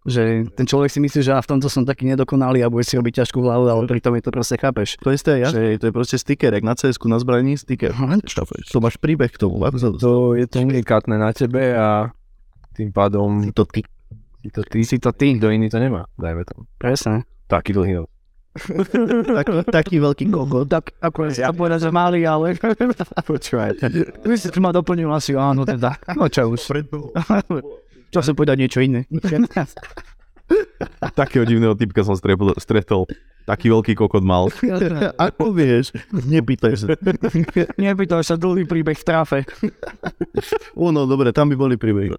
že 0.08 0.49
ten 0.56 0.64
človek 0.64 0.88
si 0.88 0.99
myslí, 1.05 1.20
že 1.20 1.32
a 1.37 1.44
v 1.44 1.50
tomto 1.56 1.69
som 1.69 1.85
taký 1.85 2.08
nedokonalý 2.08 2.64
a 2.64 2.73
bude 2.73 2.88
si 2.88 2.97
robiť 2.97 3.20
ťažkú 3.25 3.44
hlavu, 3.44 3.69
ale 3.69 3.85
pritom 3.85 4.17
je 4.17 4.23
to 4.25 4.32
proste, 4.32 4.56
chápeš. 4.56 4.97
To 5.05 5.12
isté 5.12 5.44
ja, 5.44 5.52
že 5.52 5.76
to 5.76 5.88
je 5.88 5.93
proste 5.93 6.17
sticker, 6.17 6.52
jak 6.56 6.64
na 6.64 6.73
cs 6.73 6.97
na 7.05 7.20
zbraní, 7.20 7.61
sticker. 7.61 7.93
To 8.73 8.79
máš 8.81 8.97
príbeh 8.97 9.29
k 9.29 9.37
tomu, 9.37 9.61
to 9.61 9.88
to 10.00 10.11
je 10.41 10.47
to 10.49 10.56
unikátne 10.64 11.20
na 11.20 11.37
tebe 11.37 11.76
a 11.76 12.08
tým 12.73 12.88
pádom 12.97 13.52
to 13.52 13.69
ty. 13.69 13.85
si 14.41 14.49
to 14.49 14.62
ty, 14.64 14.79
Si 14.85 14.97
to 14.97 15.12
ty, 15.12 15.37
nikto 15.37 15.52
iný 15.52 15.69
to 15.69 15.76
nemá, 15.76 16.08
dajme 16.17 16.49
tomu. 16.49 16.64
presne. 16.81 17.29
Taký 17.50 17.76
dlhý 17.76 18.00
nos. 18.00 18.08
taký, 19.38 19.50
taký 19.70 19.97
veľký 20.02 20.25
kokot. 20.26 20.67
Tak, 20.67 20.99
ako 20.99 21.31
ja 21.31 21.55
povedať, 21.55 21.87
že 21.87 21.91
malý, 21.94 22.26
ale... 22.26 22.58
Počúvaj. 23.31 23.79
Vy 24.26 24.35
si 24.35 24.50
ma 24.58 24.75
doplnil 24.75 25.06
asi, 25.06 25.38
áno, 25.38 25.62
teda. 25.62 25.94
No 26.19 26.26
čo 26.26 26.50
už. 26.50 26.62
Čo 28.11 28.21
som 28.27 28.35
povedať 28.35 28.57
niečo 28.59 28.83
iné. 28.83 29.07
Takého 31.15 31.47
divného 31.47 31.79
typka 31.79 32.03
som 32.03 32.19
stretol, 32.19 32.55
stretol. 32.59 33.07
Taký 33.47 33.71
veľký 33.71 33.93
kokot 33.95 34.23
mal. 34.23 34.51
Ako 35.31 35.55
vieš, 35.55 35.95
nepýtaj 36.11 36.75
sa. 36.75 36.87
Nepýtaj 37.79 38.23
sa 38.27 38.35
dlhý 38.35 38.67
príbeh 38.67 38.99
v 38.99 39.05
trafe. 39.07 39.39
Ó, 40.75 40.91
no 40.91 41.07
dobre, 41.07 41.31
tam 41.31 41.51
by 41.51 41.57
boli 41.57 41.75
príbehy. 41.79 42.15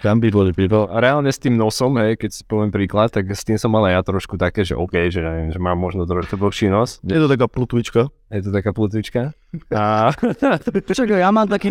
Tam 0.00 0.16
by 0.16 0.32
boli 0.32 0.50
príbehy. 0.56 0.88
A 0.88 0.96
reálne 0.96 1.28
s 1.28 1.36
tým 1.36 1.60
nosom, 1.60 2.00
hej, 2.00 2.16
keď 2.16 2.30
si 2.32 2.42
poviem 2.48 2.72
príklad, 2.72 3.12
tak 3.12 3.28
s 3.28 3.44
tým 3.44 3.60
som 3.60 3.68
mal 3.68 3.84
aj 3.84 4.00
ja 4.00 4.02
trošku 4.08 4.40
také, 4.40 4.64
že 4.64 4.72
OK, 4.72 5.12
že, 5.12 5.20
neviem, 5.20 5.52
že 5.52 5.60
mám 5.60 5.76
možno 5.76 6.08
trošku 6.08 6.40
dlhší 6.40 6.72
nos. 6.72 7.04
Je 7.04 7.20
to 7.20 7.28
taká 7.28 7.44
plutvička. 7.52 8.08
Je 8.32 8.40
to 8.40 8.48
taká 8.48 8.72
plutvička. 8.72 9.36
A 9.76 10.14
Čakaj, 10.96 11.20
ja 11.20 11.28
mám 11.28 11.44
taký, 11.52 11.68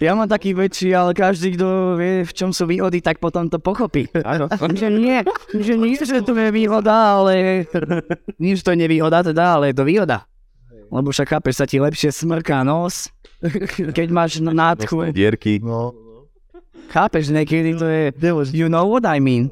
ja 0.00 0.12
mám 0.16 0.24
taký 0.24 0.56
väčší, 0.56 0.96
ale 0.96 1.12
každý, 1.12 1.52
kto 1.60 2.00
vie, 2.00 2.24
v 2.24 2.32
čom 2.32 2.48
sú 2.56 2.64
výhody, 2.64 3.04
tak 3.04 3.20
potom 3.20 3.52
to 3.52 3.60
pochopí. 3.60 4.08
áno. 4.24 4.48
Že 4.76 4.88
nie, 4.92 5.20
že 5.56 5.76
nie, 5.76 5.96
že 5.96 6.24
to 6.24 6.32
je 6.32 6.48
výhoda, 6.52 7.20
ale... 7.20 7.64
Nie, 8.40 8.56
že 8.56 8.64
to 8.64 8.72
je 8.72 8.80
nevýhoda 8.80 9.20
teda, 9.20 9.60
ale 9.60 9.72
je 9.72 9.76
to 9.76 9.84
výhoda. 9.84 10.24
Lebo 10.88 11.12
však 11.12 11.28
chápeš, 11.28 11.60
sa 11.60 11.66
ti 11.68 11.76
lepšie 11.76 12.14
smrká 12.14 12.62
nos, 12.64 13.10
keď 13.68 14.08
máš 14.08 14.38
nádchu. 14.40 15.10
Dierky. 15.12 15.58
No. 15.60 16.05
Chápeš, 16.88 17.28
niekedy 17.28 17.74
to 17.74 17.86
je... 17.86 18.02
You 18.52 18.66
know 18.66 18.86
what 18.86 19.04
I 19.04 19.18
mean. 19.18 19.50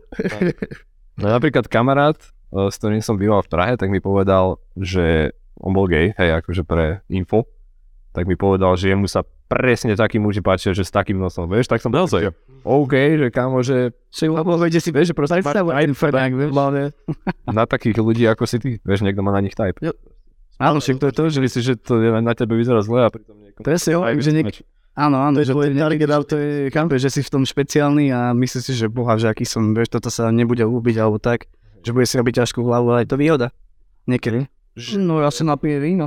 No 1.15 1.31
napríklad 1.31 1.67
kamarát, 1.67 2.19
eh, 2.51 2.69
s 2.69 2.77
ktorým 2.77 2.99
som 2.99 3.15
býval 3.15 3.43
v 3.43 3.51
Prahe, 3.51 3.73
tak 3.79 3.87
mi 3.87 3.99
povedal, 3.99 4.59
že 4.75 5.31
on 5.57 5.71
bol 5.71 5.87
gay, 5.87 6.11
hej, 6.13 6.43
akože 6.43 6.67
pre 6.67 6.99
info, 7.07 7.47
tak 8.11 8.27
mi 8.27 8.35
povedal, 8.35 8.75
že 8.75 8.91
jemu 8.91 9.07
sa 9.07 9.23
presne 9.45 9.95
takí 9.95 10.19
muži 10.19 10.43
páčia, 10.43 10.75
že 10.75 10.83
s 10.83 10.91
takým 10.91 11.15
nosom, 11.15 11.47
vieš, 11.47 11.71
tak 11.71 11.79
som 11.79 11.95
Naozaj? 11.95 12.27
že 12.27 12.31
OK, 12.65 12.95
že 13.21 13.27
kámo, 13.31 13.63
že 13.63 13.95
Že 14.11 14.35
lebo 14.35 14.57
veď 14.57 14.83
si 14.83 14.91
vieš, 14.91 15.13
že 15.13 15.15
proste 15.15 15.39
Predstav- 15.39 15.71
aj 15.71 15.85
Fernak, 15.95 16.33
vieš. 16.33 16.51
na 17.47 17.65
takých 17.67 17.99
ľudí 18.01 18.25
ako 18.27 18.45
si 18.49 18.57
ty, 18.59 18.71
vieš, 18.81 19.07
niekto 19.07 19.23
má 19.23 19.31
na 19.31 19.45
nich 19.45 19.55
type. 19.55 19.79
Áno, 20.55 20.79
však 20.79 20.99
to 20.99 21.07
je 21.11 21.15
to, 21.15 21.23
že... 21.29 21.39
Myslíš, 21.43 21.65
že 21.65 21.75
to 21.75 21.99
je, 21.99 22.11
na 22.15 22.35
tebe 22.35 22.55
vyzerá 22.55 22.79
zle 22.81 23.03
a 23.03 23.11
pritom 23.11 23.35
niekomu... 23.37 23.63
Presne, 23.63 23.99
že 24.19 24.31
niek- 24.31 24.63
Áno, 24.95 25.19
áno, 25.19 25.43
že 25.43 25.51
to 25.51 25.67
je, 25.67 25.75
niekedy, 25.75 26.07
že 26.07 26.27
to 26.31 26.37
je, 26.39 26.53
chápeš, 26.71 27.01
že 27.03 27.11
si 27.19 27.21
v 27.27 27.33
tom 27.35 27.43
špeciálny 27.43 28.15
a 28.15 28.31
myslíš 28.31 28.63
si, 28.63 28.73
že 28.79 28.87
boha, 28.87 29.19
že 29.19 29.27
aký 29.27 29.43
som, 29.43 29.75
vieš, 29.75 29.91
toto 29.91 30.07
sa 30.07 30.31
nebude 30.31 30.63
ľúbiť 30.63 30.97
alebo 31.03 31.19
tak, 31.19 31.51
že 31.83 31.91
bude 31.91 32.07
si 32.07 32.15
robiť 32.15 32.47
ťažkú 32.47 32.63
hlavu, 32.63 32.95
ale 32.95 33.03
je 33.03 33.11
to 33.11 33.19
výhoda. 33.19 33.51
Niekedy. 34.07 34.47
No 35.03 35.19
ja 35.19 35.35
si 35.35 35.43
napijem 35.43 35.83
víno. 35.83 36.07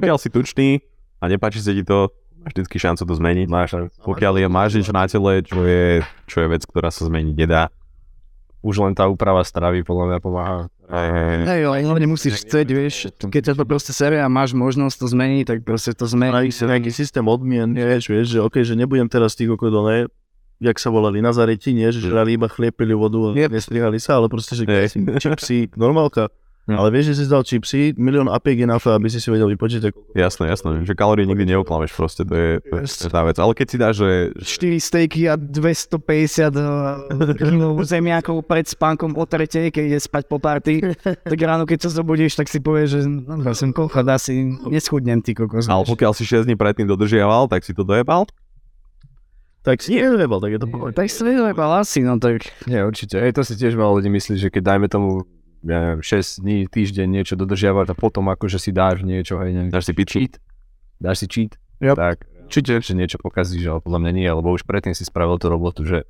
Pokiaľ 0.00 0.16
si 0.16 0.32
tučný 0.32 0.80
a 1.20 1.28
nepáči 1.28 1.60
sa 1.60 1.76
ti 1.76 1.84
to, 1.84 2.12
máš 2.40 2.52
vždycky 2.56 2.76
šancu 2.80 3.02
to 3.04 3.14
zmeniť. 3.16 3.48
Máš. 3.48 3.92
Pokiaľ 4.00 4.40
je 4.40 4.48
máš 4.48 4.70
niečo 4.76 4.96
na 4.96 5.04
tele, 5.04 5.44
čo 5.44 5.60
je, 5.64 6.00
čo 6.24 6.36
je 6.44 6.46
vec, 6.48 6.62
ktorá 6.64 6.88
sa 6.88 7.04
zmeniť 7.04 7.34
nedá. 7.36 7.68
Už 8.66 8.82
len 8.82 8.98
tá 8.98 9.06
úprava 9.06 9.46
stravy 9.46 9.86
podľa 9.86 10.04
mňa 10.10 10.18
pomáha. 10.18 10.60
Hej, 10.90 11.66
ale 11.66 11.86
hlavne 11.86 12.06
musíš 12.10 12.42
chcieť, 12.42 12.66
vieš, 12.70 12.94
keď 13.14 13.54
ťa 13.54 13.54
to 13.58 13.64
proste 13.66 13.94
sere 13.94 14.18
a 14.18 14.26
máš 14.26 14.54
možnosť 14.58 14.96
to 15.02 15.06
zmeniť, 15.06 15.44
tak 15.46 15.58
proste 15.62 15.94
to 15.94 16.06
zmení. 16.10 16.50
Nejaký 16.50 16.90
systém 16.90 17.26
odmien, 17.26 17.70
vieš, 17.74 18.10
vieš, 18.10 18.26
že 18.34 18.38
OK, 18.42 18.66
že 18.66 18.74
nebudem 18.74 19.06
teraz 19.06 19.38
tých 19.38 19.54
kokodole, 19.54 20.10
jak 20.58 20.76
sa 20.78 20.88
volali, 20.90 21.22
Nazareti, 21.22 21.74
nie, 21.74 21.90
že 21.90 22.02
žrali 22.02 22.34
iba 22.34 22.48
chlieb, 22.50 22.74
pili 22.74 22.96
vodu 22.96 23.18
a 23.18 23.30
Yep. 23.34 23.50
nestrihali 23.54 23.98
sa, 24.00 24.18
ale 24.18 24.26
proste, 24.32 24.56
že 24.56 24.64
čipsy, 25.20 25.70
normálka, 25.76 26.32
Ale 26.66 26.90
vieš, 26.90 27.14
že 27.14 27.22
si 27.22 27.24
dal 27.30 27.46
čipsy, 27.46 27.94
milión 27.94 28.26
apiek 28.26 28.58
je 28.58 28.66
na 28.66 28.82
to, 28.82 28.90
aby 28.90 29.06
si 29.06 29.22
si 29.22 29.30
vedel 29.30 29.46
vypočítať. 29.54 29.94
Jasné, 30.18 30.50
jasné, 30.50 30.82
že 30.82 30.98
kalórie 30.98 31.22
nikdy 31.22 31.54
neoklameš 31.54 31.94
proste, 31.94 32.26
to 32.26 32.34
je, 32.34 32.50
to 32.58 32.82
je, 32.82 33.06
tá 33.06 33.22
vec. 33.22 33.38
Ale 33.38 33.54
keď 33.54 33.66
si 33.70 33.76
dáš, 33.78 33.94
že 34.02 34.34
4 34.34 34.74
stejky 34.82 35.30
a 35.30 35.38
250 35.38 37.38
kg 37.38 37.62
zemiakov 37.86 38.42
pred 38.42 38.66
spánkom 38.66 39.14
o 39.14 39.22
tretej, 39.22 39.70
keď 39.70 39.94
ide 39.94 40.00
spať 40.02 40.26
po 40.26 40.42
party, 40.42 40.82
tak 41.30 41.38
ráno 41.38 41.70
keď 41.70 41.86
sa 41.86 42.02
zobudíš, 42.02 42.34
tak 42.34 42.50
si 42.50 42.58
povieš, 42.58 42.88
že 42.98 43.00
no, 43.06 43.46
ja 43.46 43.54
som 43.54 43.70
koľko, 43.70 44.02
asi 44.10 44.58
neschudnem 44.66 45.22
ty 45.22 45.38
kokos. 45.38 45.70
ale 45.70 45.86
pokiaľ 45.86 46.18
si 46.18 46.26
6 46.26 46.50
dní 46.50 46.58
predtým 46.58 46.90
dodržiaval, 46.90 47.46
tak 47.46 47.62
si 47.62 47.78
to 47.78 47.86
dojebal. 47.86 48.26
Tak 49.62 49.82
si 49.82 49.98
nevedel, 49.98 50.38
tak 50.38 50.50
je 50.50 50.60
to 50.62 50.68
pohode. 50.70 50.94
Tak 50.94 51.10
si 51.10 51.26
vedel 51.26 51.50
asi, 51.50 51.98
no 52.02 52.18
tak 52.22 52.54
Nie, 52.70 52.86
určite. 52.86 53.18
Hej, 53.18 53.34
to 53.34 53.42
si 53.42 53.58
tiež 53.58 53.74
veľa 53.74 53.98
ľudí 53.98 54.10
myslí, 54.14 54.38
že 54.38 54.48
keď 54.50 54.74
dajme 54.74 54.86
tomu 54.86 55.26
ja 55.62 55.76
neviem, 55.78 56.00
6 56.00 56.40
dní, 56.40 56.66
týždeň 56.66 57.06
niečo 57.06 57.34
dodržiavať 57.34 57.86
a 57.90 57.94
potom 57.94 58.26
akože 58.26 58.58
si 58.58 58.70
dáš 58.70 59.00
niečo, 59.00 59.38
hej, 59.38 59.50
neviem, 59.50 59.70
Dáš 59.70 59.88
si 59.88 59.94
pizzu. 59.94 60.12
cheat, 60.18 60.32
dáš 60.96 61.22
si 61.22 61.26
cheat, 61.26 61.52
Yep. 61.78 61.94
tak 61.94 62.16
Určite. 62.46 62.80
že 62.80 62.92
niečo 62.92 63.16
pokazíš, 63.16 63.64
ale 63.66 63.78
podľa 63.78 64.00
mňa 64.00 64.12
nie, 64.12 64.28
lebo 64.28 64.48
už 64.50 64.64
predtým 64.64 64.92
si 64.92 65.02
spravil 65.02 65.36
tú 65.36 65.46
robotu, 65.46 65.82
že 65.82 66.04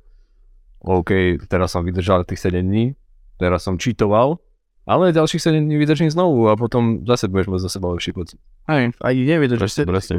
OK, 0.79 1.11
teraz 1.45 1.71
som 1.71 1.81
vydržal 1.81 2.23
tých 2.23 2.39
7 2.39 2.61
dní, 2.61 2.95
teraz 3.35 3.63
som 3.63 3.75
cheatoval, 3.75 4.39
ale 4.83 5.11
ďalších 5.11 5.41
7 5.43 5.59
dní 5.59 5.75
vydržím 5.75 6.07
znovu 6.07 6.47
a 6.47 6.55
potom 6.55 7.03
zase 7.03 7.27
budeš 7.27 7.47
mať 7.47 7.59
za 7.59 7.69
seba 7.69 7.91
lepší 7.91 8.11
pocit. 8.11 8.39
hej. 8.65 8.93
Nevieš, 9.03 9.49
že 9.51 9.59
Presne, 9.59 9.83
presne. 9.85 10.17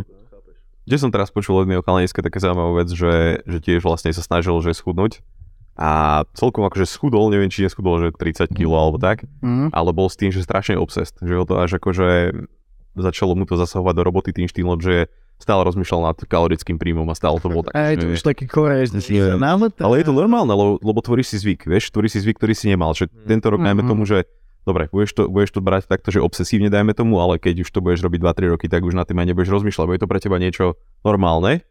Kde 0.84 0.96
som 0.96 1.08
teraz 1.08 1.28
počul 1.28 1.52
od 1.54 1.64
jedného 1.64 1.80
kalaniska 1.80 2.20
také 2.20 2.40
zaujímavú 2.40 2.76
vec, 2.76 2.88
že, 2.88 3.44
že 3.44 3.58
tiež 3.58 3.80
vlastne 3.80 4.08
sa 4.08 4.20
snažil, 4.20 4.56
že 4.60 4.72
schudnúť 4.72 5.20
a 5.78 5.90
celkom 6.34 6.62
akože 6.64 6.84
schudol, 6.84 7.30
neviem 7.30 7.46
či 7.46 7.62
neschudol, 7.62 8.00
že 8.00 8.08
30 8.10 8.50
kg 8.50 8.66
alebo 8.76 8.98
tak, 8.98 9.22
Mhm. 9.38 9.70
ale 9.70 9.90
bol 9.90 10.06
s 10.06 10.14
tým, 10.14 10.28
že 10.28 10.42
strašne 10.42 10.74
obsest, 10.74 11.14
že 11.18 11.32
ho 11.32 11.44
to 11.44 11.54
až 11.56 11.78
akože 11.78 12.34
začalo 12.94 13.32
mu 13.32 13.46
to 13.46 13.54
zasahovať 13.54 13.94
do 13.94 14.02
roboty 14.02 14.30
tým 14.32 14.44
štýlom, 14.44 14.76
že 14.76 15.06
stále 15.38 15.62
rozmýšľal 15.62 16.02
nad 16.04 16.18
kalorickým 16.18 16.76
príjmom 16.76 17.06
a 17.06 17.14
stále 17.14 17.38
to 17.38 17.46
bolo 17.46 17.62
tak. 17.62 17.70
Hej, 17.72 17.94
to 17.96 18.10
už 18.10 18.26
taký 18.26 18.44
korejs. 18.44 18.90
ale 19.78 19.94
je 19.96 20.04
to 20.04 20.12
normálne, 20.12 20.50
lebo, 20.50 20.82
lebo 20.82 20.98
tvoríš 20.98 21.30
si 21.30 21.36
zvyk, 21.38 21.62
vieš, 21.64 21.88
tvoríš 21.88 22.18
si 22.18 22.26
zvyk, 22.26 22.36
ktorý 22.36 22.52
si 22.52 22.66
nemal, 22.66 22.90
že 22.90 23.06
tento 23.22 23.46
rok 23.46 23.62
dajme 23.62 23.86
Mhm. 23.86 23.88
tomu, 23.88 24.02
že 24.02 24.26
dobre, 24.66 24.90
budeš 24.90 25.14
to, 25.14 25.22
budeš 25.24 25.54
to 25.54 25.60
brať 25.62 25.86
takto, 25.86 26.10
že 26.10 26.18
obsesívne 26.18 26.66
dajme 26.66 26.90
tomu, 26.90 27.16
ale 27.16 27.38
keď 27.38 27.62
už 27.62 27.70
to 27.70 27.78
budeš 27.78 28.02
robiť 28.02 28.18
2-3 28.20 28.50
roky, 28.50 28.66
tak 28.66 28.82
už 28.82 28.92
na 28.92 29.06
tým 29.06 29.16
aj 29.16 29.26
nebudeš 29.30 29.48
rozmýšľať, 29.48 29.86
bo 29.86 29.94
je 29.94 30.02
to 30.02 30.10
pre 30.10 30.18
teba 30.18 30.36
niečo 30.36 30.74
normálne 31.00 31.62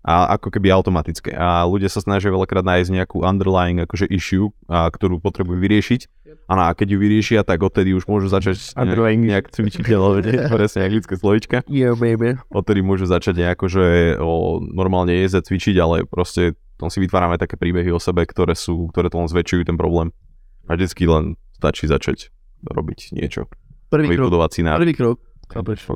a 0.00 0.36
ako 0.40 0.48
keby 0.48 0.72
automatické. 0.72 1.36
A 1.36 1.68
ľudia 1.68 1.92
sa 1.92 2.00
snažia 2.00 2.32
veľakrát 2.32 2.64
nájsť 2.64 2.88
nejakú 2.88 3.20
underlying 3.20 3.84
akože 3.84 4.08
issue, 4.08 4.48
a, 4.64 4.88
ktorú 4.88 5.20
potrebujú 5.20 5.60
vyriešiť. 5.60 6.00
A, 6.48 6.52
a 6.56 6.72
keď 6.72 6.96
ju 6.96 6.98
vyriešia, 6.98 7.40
tak 7.44 7.60
odtedy 7.60 7.92
už 7.92 8.08
môžu 8.08 8.32
začať 8.32 8.56
nejak, 8.56 8.80
Underlying 8.80 9.22
nejak 9.28 9.46
cvičiť, 9.52 9.86
alebo 9.92 10.24
nie, 10.24 10.40
presne 10.56 10.88
anglické 10.88 11.14
slovička 11.20 11.56
Yeah, 11.68 11.92
baby. 11.92 12.40
odtedy 12.48 12.80
môžu 12.80 13.04
začať 13.04 13.44
nejako, 13.44 13.64
že 13.68 13.84
o, 14.16 14.58
normálne 14.64 15.12
a 15.20 15.40
cvičiť, 15.42 15.76
ale 15.76 16.08
proste 16.08 16.56
tam 16.80 16.88
si 16.88 16.96
vytvárame 17.04 17.36
také 17.36 17.60
príbehy 17.60 17.92
o 17.92 18.00
sebe, 18.00 18.24
ktoré 18.24 18.56
sú, 18.56 18.88
ktoré 18.88 19.12
to 19.12 19.20
len 19.20 19.28
zväčšujú 19.28 19.68
ten 19.68 19.76
problém. 19.76 20.16
A 20.64 20.80
vždycky 20.80 21.04
len 21.04 21.36
stačí 21.60 21.84
začať 21.84 22.32
robiť 22.64 23.12
niečo. 23.12 23.52
Prvý 23.92 24.16
krok. 24.16 24.32
Prvý 24.80 24.94
krok. 24.96 25.18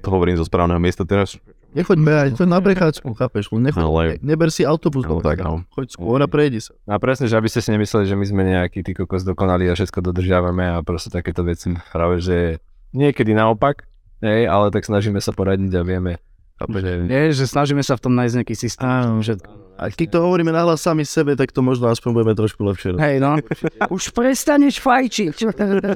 To 0.02 0.10
hovorím 0.10 0.36
zo 0.36 0.44
správneho 0.44 0.82
miesta 0.82 1.06
teraz. 1.06 1.38
Nechoď 1.74 1.98
behať, 2.06 2.30
choď 2.38 2.48
na 2.48 2.60
prechádzku, 2.62 3.18
chápeš? 3.18 3.50
Nechoď, 3.50 3.82
Ale- 3.82 4.18
neber 4.22 4.54
si 4.54 4.62
autobus. 4.62 5.02
No 5.02 5.18
do 5.18 5.26
tak, 5.26 5.42
no. 5.42 5.66
Choď 5.74 5.98
skôr 5.98 6.22
a 6.22 6.30
prejdi 6.30 6.62
sa. 6.62 6.78
A 6.86 7.02
presne, 7.02 7.26
že 7.26 7.34
aby 7.34 7.50
ste 7.50 7.58
si 7.58 7.74
nemysleli, 7.74 8.06
že 8.06 8.14
my 8.14 8.26
sme 8.30 8.42
nejakí 8.46 8.86
tí 8.86 8.94
kokos 8.94 9.26
dokonali 9.26 9.66
a 9.66 9.74
všetko 9.74 9.98
dodržiavame 9.98 10.70
a 10.70 10.86
proste 10.86 11.10
takéto 11.10 11.42
veci. 11.42 11.74
Práve, 11.90 12.22
že 12.22 12.62
niekedy 12.94 13.34
naopak, 13.34 13.90
hej, 14.22 14.46
ale 14.46 14.70
tak 14.70 14.86
snažíme 14.86 15.18
sa 15.18 15.34
poradiť 15.34 15.74
a 15.74 15.82
vieme, 15.82 16.22
chápeš, 16.62 16.80
že 16.86 16.92
Je, 17.10 17.22
že 17.42 17.44
snažíme 17.50 17.82
sa 17.82 17.98
v 17.98 18.02
tom 18.06 18.14
nájsť 18.14 18.34
nejaký 18.38 18.54
systém. 18.54 18.86
Áno. 18.86 19.18
Že... 19.18 19.42
A 19.74 19.90
keď 19.90 20.14
to 20.14 20.18
hovoríme 20.22 20.54
nahlas 20.54 20.78
sami 20.78 21.02
sebe, 21.02 21.34
tak 21.34 21.50
to 21.50 21.58
možno 21.58 21.90
aspoň 21.90 22.10
budeme 22.14 22.34
trošku 22.38 22.62
lepšie. 22.62 22.94
Hej, 22.94 23.18
no. 23.18 23.34
Už 23.98 24.14
prestaneš 24.14 24.78
fajčiť. 24.78 25.50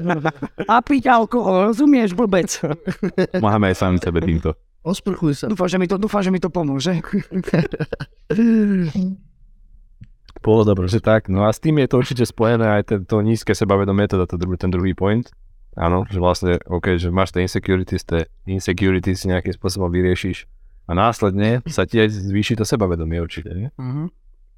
A 0.71 0.83
piť 0.83 1.07
alkohol, 1.07 1.71
rozumieš, 1.71 2.11
blbec? 2.11 2.51
Pomáhame 3.39 3.71
aj 3.71 3.79
sami 3.79 3.97
sebe 4.03 4.19
týmto. 4.19 4.51
Osprchuj 4.83 5.35
sa. 5.35 5.45
Dúfam, 5.51 5.67
že 5.67 5.77
mi 5.77 5.87
to, 5.91 5.99
dúfam, 5.99 6.23
že 6.23 6.31
mi 6.31 6.39
to 6.39 6.47
pomôže. 6.47 6.95
Pohoda, 10.39 10.71
že 10.87 11.03
tak. 11.03 11.27
No 11.27 11.43
a 11.43 11.51
s 11.51 11.59
tým 11.59 11.83
je 11.83 11.87
to 11.91 11.99
určite 11.99 12.23
spojené 12.23 12.79
aj 12.79 12.83
ten, 12.87 12.99
to 13.03 13.19
nízke 13.19 13.51
sebavedomie, 13.51 14.07
teda 14.07 14.23
to 14.23 14.39
druhý, 14.39 14.55
ten 14.55 14.71
druhý 14.71 14.95
point. 14.95 15.27
Áno, 15.75 16.07
že 16.07 16.23
vlastne, 16.23 16.63
OK, 16.63 16.95
že 16.95 17.11
máš 17.11 17.35
tie 17.35 17.43
insecurities, 17.43 18.07
tie 18.07 18.31
insecurities 18.47 19.27
nejakým 19.27 19.51
spôsobom 19.51 19.91
vyriešiš 19.91 20.47
a 20.89 20.91
následne 20.95 21.61
sa 21.69 21.85
ti 21.85 22.01
aj 22.01 22.09
zvýši 22.09 22.57
to 22.57 22.65
sebavedomie 22.65 23.19
určite, 23.19 23.51
nie? 23.51 23.69
Mhm. 23.75 24.09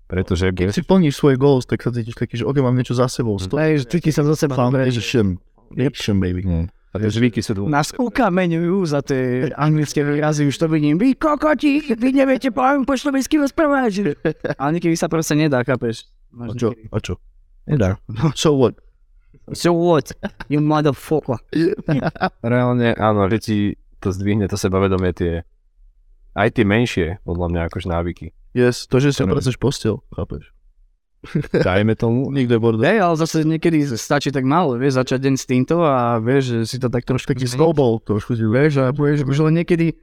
Pretože 0.05 0.51
Keď 0.51 0.75
si 0.75 0.83
plníš 0.83 1.15
svoje 1.15 1.39
goals, 1.39 1.63
tak 1.63 1.79
sa 1.79 1.87
cítiš 1.87 2.19
taký, 2.19 2.35
že 2.35 2.43
OK, 2.43 2.59
mám 2.59 2.75
niečo 2.75 2.91
za 2.91 3.07
sebou. 3.07 3.39
Sto... 3.39 3.55
Hej, 3.55 3.87
že 3.87 3.95
cíti 3.95 4.11
sa 4.11 4.27
za 4.27 4.35
seba. 4.35 4.59
Foundation. 4.59 5.39
Foundation, 5.71 6.19
baby. 6.19 6.43
A 6.91 6.95
tie 7.00 7.07
zvyky 7.07 7.39
sú 7.39 7.55
tu. 7.55 7.63
Nás 7.71 7.95
ukameňujú 7.95 8.75
za 8.83 9.00
tie 9.00 9.48
anglické 9.55 10.03
výrazy, 10.03 10.43
už 10.43 10.55
to 10.60 10.67
vidím. 10.67 11.00
Vy 11.00 11.15
kokoti, 11.15 11.95
vy 11.95 12.10
neviete 12.12 12.51
po, 12.51 12.63
po 12.83 12.93
slovensky 13.00 13.39
rozprávať. 13.39 14.19
Ale 14.60 14.69
niekedy 14.75 15.00
sa 15.00 15.07
proste 15.07 15.39
nedá, 15.39 15.63
chápeš? 15.63 16.12
A 16.36 16.51
čo? 16.51 16.75
A 16.91 16.98
čo? 17.00 17.15
Nedá. 17.63 17.95
So 18.36 18.60
what? 18.60 18.75
So 19.55 19.71
what? 19.71 20.12
You 20.51 20.60
motherfucker. 20.60 21.39
Reálne, 22.43 22.95
áno, 23.00 23.27
že 23.31 23.38
ti 23.39 23.57
to 24.03 24.12
zdvihne 24.12 24.51
to 24.51 24.60
sebavedomie 24.60 25.15
tie 25.15 25.48
aj 26.31 26.55
tie 26.55 26.63
menšie, 26.63 27.07
podľa 27.27 27.48
mňa, 27.51 27.62
akož 27.67 27.83
návyky. 27.91 28.31
Yes, 28.55 28.88
to, 28.88 29.00
že 29.03 29.12
si 29.15 29.24
Áno. 29.24 29.36
opraceš 29.36 29.55
postel, 29.60 30.00
chápeš? 30.15 30.51
Dajme 31.69 31.93
tomu. 31.93 32.33
Nikto 32.33 32.57
je 32.57 32.61
bordel. 32.61 32.83
Hej, 32.83 32.99
ale 32.99 33.15
zase 33.15 33.45
niekedy 33.45 33.85
stačí 33.93 34.33
tak 34.33 34.41
málo, 34.41 34.73
vieš, 34.75 34.97
začať 34.97 35.19
deň 35.21 35.33
s 35.37 35.45
týmto 35.45 35.75
a 35.79 36.17
vieš, 36.17 36.43
že 36.43 36.57
si 36.65 36.77
to 36.77 36.89
tak 36.89 37.05
trošku 37.05 37.29
Taký 37.29 37.45
snowball 37.45 38.01
trošku 38.01 38.33
Vieš, 38.33 38.81
a 38.81 38.89
vieš, 38.89 39.21
že 39.23 39.43
len 39.45 39.55
niekedy 39.61 39.93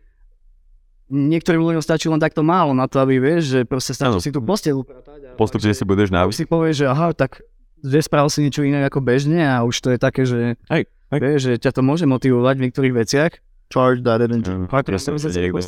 niektorým 1.09 1.65
ľuďom 1.65 1.83
stačí 1.83 2.07
len 2.07 2.21
takto 2.21 2.45
málo 2.45 2.77
na 2.77 2.85
to, 2.85 3.01
aby 3.01 3.17
vieš, 3.17 3.51
že 3.51 3.59
proste 3.65 3.97
stačí 3.97 4.21
si 4.21 4.31
tú 4.31 4.45
posteľ 4.45 4.85
upratať. 4.85 5.19
Postupne 5.35 5.73
si 5.73 5.85
budeš 5.85 6.13
návyk. 6.13 6.31
už 6.31 6.37
si 6.37 6.45
povieš, 6.45 6.85
že 6.85 6.87
aha, 6.87 7.17
tak 7.17 7.41
že 7.79 7.99
spravil 8.03 8.29
si 8.29 8.43
niečo 8.43 8.67
iné 8.67 8.83
ako 8.85 9.01
bežne 9.01 9.39
a 9.41 9.63
už 9.63 9.77
to 9.79 9.89
je 9.95 9.99
také, 9.99 10.27
že, 10.27 10.59
Hej, 10.69 10.91
hej. 10.91 11.19
vieš, 11.19 11.41
že 11.41 11.53
ťa 11.63 11.71
to 11.75 11.81
môže 11.81 12.05
motivovať 12.05 12.55
v 12.59 12.63
niektorých 12.69 12.95
veciach. 12.95 13.33
charge 13.69 14.01
that 14.01 14.25
energy. 14.25 14.49
Mm, 14.49 14.65
Fakt, 14.65 14.89
presne, 14.89 15.13
ja 15.13 15.21
som 15.21 15.29
že 15.29 15.45
niekto- 15.45 15.61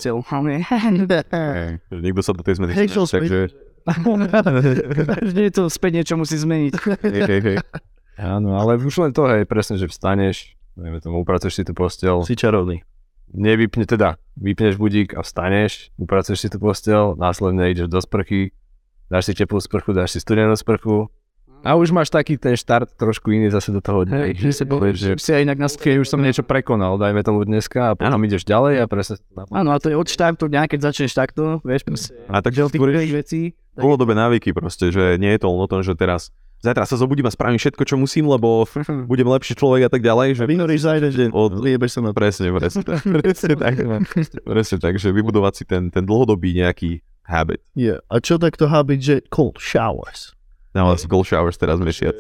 že 1.93 1.97
Niekto 2.01 2.21
sa 2.25 2.33
do 2.33 2.41
tej 2.41 2.57
zmeny 2.57 2.73
snaží, 2.73 2.97
takže 2.97 3.39
Vždy 5.27 5.41
je 5.49 5.53
to 5.53 5.63
späť 5.69 6.03
niečo 6.03 6.15
musí 6.17 6.37
zmeniť. 6.37 6.73
hej, 7.05 7.23
hej, 7.27 7.41
hej. 7.43 7.57
Áno, 8.21 8.57
ale 8.57 8.77
už 8.77 9.01
len 9.01 9.13
to, 9.17 9.25
hej, 9.25 9.49
presne, 9.49 9.81
že 9.81 9.89
vstaneš, 9.89 10.53
neviem 10.77 11.01
tomu, 11.01 11.25
upracuješ 11.25 11.61
si 11.61 11.65
tú 11.65 11.73
postel, 11.73 12.21
Si 12.25 12.37
čarovný. 12.37 12.85
nevypne, 13.33 13.89
teda, 13.89 14.21
vypneš 14.37 14.77
budík 14.77 15.17
a 15.17 15.25
vstaneš, 15.25 15.89
upracuješ 15.97 16.45
si 16.45 16.49
tú 16.53 16.61
postel, 16.61 17.17
následne 17.17 17.73
ideš 17.73 17.89
do 17.89 17.97
sprchy, 18.03 18.53
dáš 19.09 19.31
si 19.31 19.35
teplú 19.35 19.57
sprchu, 19.63 19.97
dáš 19.97 20.17
si 20.17 20.21
studenú 20.21 20.53
sprchu 20.53 21.09
a 21.61 21.77
už 21.77 21.93
máš 21.93 22.09
taký 22.09 22.41
ten 22.41 22.57
štart 22.57 22.97
trošku 22.97 23.29
iný 23.33 23.53
zase 23.53 23.69
do 23.69 23.85
toho 23.85 24.09
dňa. 24.09 24.17
Hej, 24.17 24.33
že 24.41 24.51
si 24.53 24.65
povieš, 24.65 24.97
že 24.97 25.11
si 25.21 25.31
aj 25.37 25.45
inak 25.45 25.59
na 25.61 25.69
Keď 25.69 25.95
už 26.01 26.09
som 26.09 26.21
niečo 26.21 26.41
prekonal, 26.41 26.97
dajme 26.97 27.21
tomu 27.21 27.45
dneska 27.45 27.93
a 27.93 27.97
potom 27.97 28.21
ideš 28.25 28.49
ďalej 28.49 28.81
a 28.81 28.85
presne 28.89 29.21
Áno, 29.53 29.71
a 29.73 29.77
to 29.77 29.93
je 29.93 29.97
od 29.97 30.09
štartu 30.09 30.49
dňa, 30.49 30.69
keď 30.73 30.79
začneš 30.93 31.13
takto, 31.13 31.61
vieš, 31.61 31.85
proste. 31.85 32.17
A 32.33 32.41
tak 32.41 32.57
tých 32.57 33.13
vecí. 33.13 33.41
dlhodobé 33.77 34.17
návyky 34.17 34.57
proste, 34.57 34.89
že 34.89 35.21
nie 35.21 35.37
je 35.37 35.41
to 35.45 35.53
len 35.53 35.61
o 35.61 35.69
tom, 35.69 35.85
že 35.85 35.93
teraz 35.93 36.33
zajtra 36.65 36.85
sa 36.85 36.97
zobudím 36.97 37.29
a 37.29 37.33
spravím 37.33 37.61
všetko, 37.61 37.83
čo 37.85 37.97
musím, 38.01 38.29
lebo 38.29 38.65
budem 39.11 39.29
lepší 39.29 39.57
človek 39.57 39.89
a 39.89 39.91
tak 39.93 40.01
ďalej. 40.01 40.41
Že 40.41 40.45
Vynoríš 40.49 40.81
za 40.85 40.93
jeden 40.97 41.13
deň, 41.13 41.29
Od- 41.37 41.61
vyjebeš 41.61 41.91
sa 41.97 42.01
na 42.01 42.11
Presne, 42.17 42.53
presne, 42.57 42.83
presne 43.21 43.53
tak. 43.57 43.75
Presne 44.45 44.77
tak, 44.81 44.95
že 44.97 45.13
vybudovať 45.13 45.53
si 45.57 45.65
ten, 45.69 45.93
ten 45.93 46.05
dlhodobý 46.05 46.57
nejaký 46.57 47.05
habit. 47.29 47.61
Yeah. 47.77 48.01
A 48.09 48.19
čo 48.19 48.37
takto 48.41 48.67
habit, 48.69 49.01
že 49.01 49.15
cold 49.29 49.61
showers? 49.61 50.35
Dával 50.71 50.95
si 50.99 51.07
cold 51.11 51.27
showers 51.27 51.59
teraz 51.59 51.83
mesiac. 51.83 52.17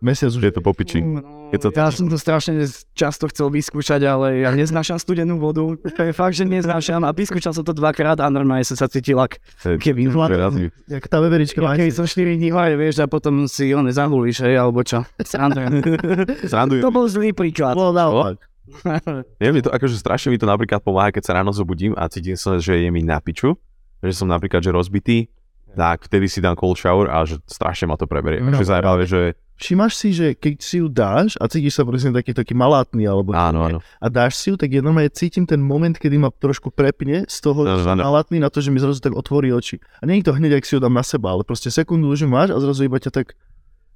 Mesiac 0.00 0.32
už 0.32 0.40
Je 0.40 0.54
to 0.56 0.64
popiči. 0.64 1.04
No, 1.04 1.20
sa- 1.52 1.68
ja 1.76 1.92
som 1.92 2.08
to 2.08 2.16
strašne 2.16 2.64
často 2.96 3.28
chcel 3.28 3.52
vyskúšať, 3.52 4.00
ale 4.08 4.40
ja 4.40 4.48
neznášam 4.48 4.96
studenú 4.96 5.36
vodu. 5.36 5.76
To 5.76 6.00
je 6.08 6.16
fakt, 6.16 6.40
že 6.40 6.48
neznášam. 6.48 7.04
A 7.04 7.12
vyskúšal 7.12 7.52
som 7.52 7.60
to 7.68 7.76
dvakrát 7.76 8.16
a 8.16 8.32
normálne 8.32 8.64
som 8.64 8.80
sa 8.80 8.88
cítil, 8.88 9.20
ak 9.20 9.36
keby, 9.60 10.08
Prerazný. 10.08 10.72
Jak 10.88 11.04
tá 11.04 11.20
veverička 11.20 11.60
má. 11.60 11.76
keby 11.76 11.92
som 11.92 12.08
4 12.08 12.16
dní 12.40 12.48
hore, 12.48 12.80
vieš, 12.80 13.04
a 13.04 13.12
potom 13.12 13.44
si 13.44 13.76
ho 13.76 13.84
nezahulíš, 13.84 14.40
hej, 14.40 14.56
alebo 14.56 14.80
čo. 14.80 15.04
Srandujem. 15.20 15.84
Srandujem. 16.48 16.80
to 16.80 16.88
bol 16.88 17.04
zlý 17.04 17.36
príklad. 17.36 17.76
Bolo 17.76 17.92
naopak. 17.92 18.40
Nie, 19.36 19.52
mi 19.52 19.60
to, 19.60 19.68
akože 19.68 20.00
strašne 20.00 20.32
mi 20.32 20.38
to 20.40 20.48
napríklad 20.48 20.80
pomáha, 20.80 21.12
keď 21.12 21.22
sa 21.28 21.32
ráno 21.36 21.52
zobudím 21.52 21.92
a 21.92 22.08
cítim 22.08 22.40
sa, 22.40 22.56
že 22.56 22.78
je 22.80 22.88
mi 22.88 23.04
na 23.04 23.20
piču, 23.20 23.58
že 24.00 24.16
som 24.16 24.30
napríklad 24.30 24.64
že 24.64 24.72
rozbitý, 24.72 25.28
tak 25.72 26.04
vtedy 26.04 26.26
si 26.26 26.38
dám 26.38 26.54
cold 26.54 26.74
shower 26.74 27.06
a 27.06 27.22
že 27.22 27.38
strašne 27.44 27.86
ma 27.86 27.94
to 27.94 28.04
preberie. 28.04 28.38
No. 28.38 28.52
Že 28.52 28.66
zároveň, 28.66 29.06
že 29.06 29.20
všimáš 29.54 29.92
si, 29.92 30.08
že 30.10 30.32
keď 30.32 30.54
si 30.58 30.76
ju 30.78 30.88
dáš 30.88 31.36
a 31.36 31.44
cítiš 31.44 31.74
sa 31.74 31.84
presne 31.84 32.10
taký, 32.10 32.32
taký 32.32 32.52
malátny 32.52 33.04
alebo 33.04 33.30
Áno, 33.30 33.60
áno. 33.62 33.78
a 33.78 34.06
dáš 34.06 34.36
si 34.36 34.48
ju, 34.48 34.56
tak 34.56 34.68
ja 34.68 34.80
normálne 34.80 35.08
cítim 35.08 35.44
ten 35.44 35.60
moment, 35.60 35.92
kedy 35.92 36.16
ma 36.16 36.28
trošku 36.28 36.70
prepne 36.70 37.22
z 37.24 37.36
toho, 37.38 37.62
Áno, 37.62 37.76
že 37.76 37.86
áno. 37.86 38.00
malátny 38.02 38.38
na 38.38 38.48
to, 38.48 38.58
že 38.58 38.68
mi 38.68 38.78
zrazu 38.78 38.98
tak 38.98 39.12
otvorí 39.12 39.50
oči. 39.50 39.76
A 39.98 40.04
nie 40.04 40.18
je 40.18 40.26
to 40.26 40.32
hneď, 40.32 40.56
ak 40.56 40.64
si 40.64 40.74
ju 40.74 40.80
dám 40.80 40.92
na 40.92 41.04
seba, 41.04 41.30
ale 41.30 41.44
proste 41.44 41.68
sekundu 41.68 42.08
už 42.08 42.24
máš 42.24 42.50
a 42.50 42.58
zrazu 42.58 42.82
iba 42.82 42.96
ťa 42.96 43.12
tak, 43.12 43.36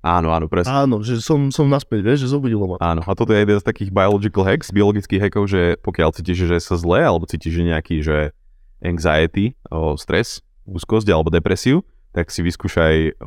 Áno, 0.00 0.28
áno, 0.30 0.52
presne. 0.52 0.68
áno, 0.84 1.00
že 1.00 1.16
som, 1.16 1.48
som 1.48 1.64
naspäť, 1.64 2.04
vieš, 2.04 2.28
že 2.28 2.36
zobudilo 2.36 2.68
ma. 2.68 2.76
Áno, 2.76 3.00
a 3.00 3.16
toto 3.16 3.32
je 3.32 3.40
jeden 3.40 3.56
z 3.56 3.64
takých 3.64 3.88
biological 3.88 4.44
hacks, 4.44 4.68
biologických 4.68 5.16
hackov, 5.18 5.48
že 5.48 5.80
pokiaľ 5.80 6.12
cítiš, 6.12 6.44
že 6.44 6.60
sa 6.60 6.76
zle, 6.76 7.00
alebo 7.00 7.24
cítiš, 7.24 7.56
že 7.56 7.62
nejaký, 7.64 7.96
že 8.04 8.36
anxiety, 8.80 9.56
o, 9.72 9.96
stres, 9.96 10.44
úzkosť 10.64 11.08
alebo 11.12 11.28
depresiu, 11.32 11.84
tak 12.14 12.30
si 12.30 12.40
vyskúšaj 12.40 13.20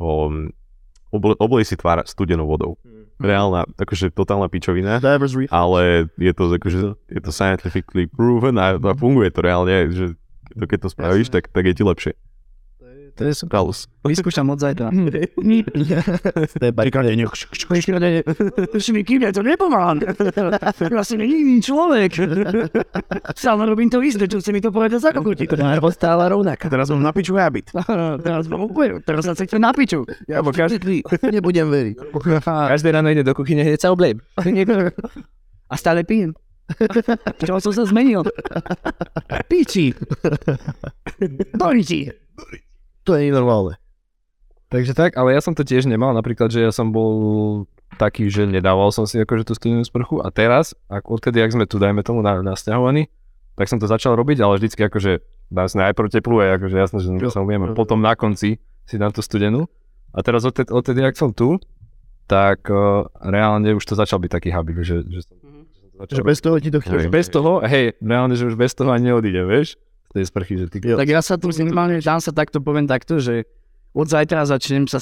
obl- 1.11 1.37
oblej 1.39 1.65
si 1.67 1.75
tvár 1.75 2.03
studenou 2.07 2.47
vodou. 2.47 2.75
Reálna, 3.17 3.65
akože 3.81 4.13
totálna 4.13 4.45
pičovina, 4.45 5.01
ale 5.49 6.05
je 6.21 6.33
to, 6.37 6.53
akože, 6.53 6.79
je 7.09 7.21
to 7.21 7.31
scientifically 7.33 8.05
proven 8.05 8.61
a, 8.61 8.77
a 8.77 8.93
funguje 8.93 9.33
to 9.33 9.41
reálne, 9.41 9.89
že 9.89 10.13
to, 10.53 10.65
keď 10.69 10.79
to 10.85 10.89
spravíš, 10.93 11.27
tak, 11.33 11.49
tak 11.49 11.65
je 11.65 11.73
ti 11.73 11.83
lepšie. 11.83 12.13
To 13.17 13.25
je. 13.25 13.33
Kalus. 13.49 13.89
Vyskúšam 14.05 14.45
od 14.53 14.61
zajtra. 14.61 14.93
Step 16.47 16.73
by 16.77 16.89
Ešte 18.77 18.91
mi 18.93 19.01
kým, 19.01 19.25
ja 19.25 19.33
to 19.33 19.41
nepomáham. 19.41 19.99
Ja 19.99 21.01
som 21.01 21.17
iný 21.17 21.59
človek. 21.59 22.13
Sám 23.33 23.65
robím 23.65 23.89
to 23.89 23.99
isté, 24.05 24.29
čo 24.29 24.37
chce 24.37 24.53
mi 24.53 24.61
to 24.61 24.69
povedať 24.69 25.01
za 25.01 25.09
kokoti. 25.11 25.49
Tvár 25.49 25.81
ostáva 25.81 26.29
rovnaká. 26.29 26.69
Teraz 26.69 26.93
mám 26.93 27.01
na 27.01 27.11
piču 27.11 27.35
habit. 27.35 27.73
Teraz 28.21 28.45
mám 28.45 28.69
úplne, 28.69 29.01
teraz 29.01 29.25
sa 29.25 29.33
cítim 29.33 29.59
na 29.59 29.73
piču. 29.73 30.05
Ja 30.29 30.45
bo 30.45 30.53
každý... 30.53 31.01
Nebudem 31.33 31.67
veriť. 31.67 31.95
Každé 32.45 32.89
ráno 32.93 33.09
ide 33.09 33.25
do 33.25 33.33
kuchyne, 33.33 33.65
hneď 33.65 33.81
sa 33.81 33.89
oblejím. 33.91 34.21
A 35.67 35.75
stále 35.75 36.05
pijem. 36.05 36.37
Čo 37.39 37.63
som 37.63 37.71
sa 37.71 37.83
zmenil? 37.87 38.27
Piči. 39.47 39.95
Doriči. 41.55 42.11
To 43.07 43.15
je 43.15 43.31
normálne. 43.31 43.79
Takže 44.67 44.91
tak, 44.91 45.15
ale 45.15 45.31
ja 45.31 45.39
som 45.39 45.55
to 45.55 45.63
tiež 45.63 45.87
nemal, 45.87 46.11
napríklad, 46.11 46.51
že 46.51 46.59
ja 46.59 46.75
som 46.75 46.91
bol 46.91 47.63
taký, 47.95 48.27
že 48.27 48.43
nedával 48.43 48.91
som 48.91 49.07
si 49.07 49.15
akože 49.15 49.47
tú 49.47 49.53
studenú 49.55 49.79
sprchu 49.87 50.19
a 50.19 50.27
teraz, 50.27 50.75
ak 50.91 51.07
odkedy, 51.07 51.39
ak 51.39 51.55
sme 51.55 51.63
tu, 51.63 51.79
dajme 51.79 52.03
tomu, 52.03 52.19
na, 52.19 52.43
nasťahovaní, 52.43 53.07
tak 53.55 53.71
som 53.71 53.79
to 53.79 53.87
začal 53.87 54.19
robiť, 54.19 54.43
ale 54.43 54.59
vždycky 54.59 54.83
akože 54.91 55.23
dám 55.47 55.71
si 55.71 55.79
najprv 55.79 56.11
teplú, 56.11 56.43
akože 56.43 56.75
jasné, 56.75 56.99
že 56.99 57.07
Jo. 57.15 57.31
sa 57.31 57.39
umiem, 57.39 57.63
a 57.63 57.71
potom 57.71 58.03
na 58.03 58.11
konci 58.19 58.59
si 58.83 58.95
dám 58.99 59.15
tú 59.15 59.23
studenú. 59.23 59.71
A 60.11 60.19
teraz 60.19 60.43
odtedy, 60.43 60.67
odtedy 60.67 60.99
ak 60.99 61.15
som 61.15 61.31
tu, 61.31 61.55
tak 62.27 62.67
uh, 62.67 63.07
reálne 63.23 63.71
už 63.71 63.87
to 63.87 63.95
začal 63.95 64.19
byť 64.19 64.31
taký 64.35 64.49
habit, 64.51 64.83
že, 64.83 64.99
že 65.07 65.23
som, 65.23 65.39
že 65.39 65.79
som 65.79 65.87
to 65.87 65.97
začal 66.03 66.15
Že 66.19 66.23
bez 66.27 66.39
toho 66.43 66.55
ti 66.59 66.69
to 66.75 66.79
chýba. 66.83 67.07
bez 67.07 67.27
toho, 67.31 67.51
hej, 67.63 67.95
reálne, 68.03 68.35
že 68.35 68.51
už 68.51 68.59
bez 68.59 68.75
toho 68.75 68.91
ani 68.91 69.15
neodídem, 69.15 69.47
vieš, 69.47 69.79
tej 70.17 70.25
sprchy, 70.25 70.53
že 70.57 70.65
ty... 70.73 70.81
Tak 70.81 71.05
ja 71.05 71.21
sa 71.21 71.37
tu 71.37 71.53
minimálne, 71.53 72.01
dám 72.01 72.17
sa 72.17 72.33
takto, 72.33 72.57
poviem 72.57 72.89
takto, 72.89 73.21
že 73.21 73.45
od 73.97 74.05
zajtra 74.05 74.45
začnem 74.45 74.85
sa 74.85 75.01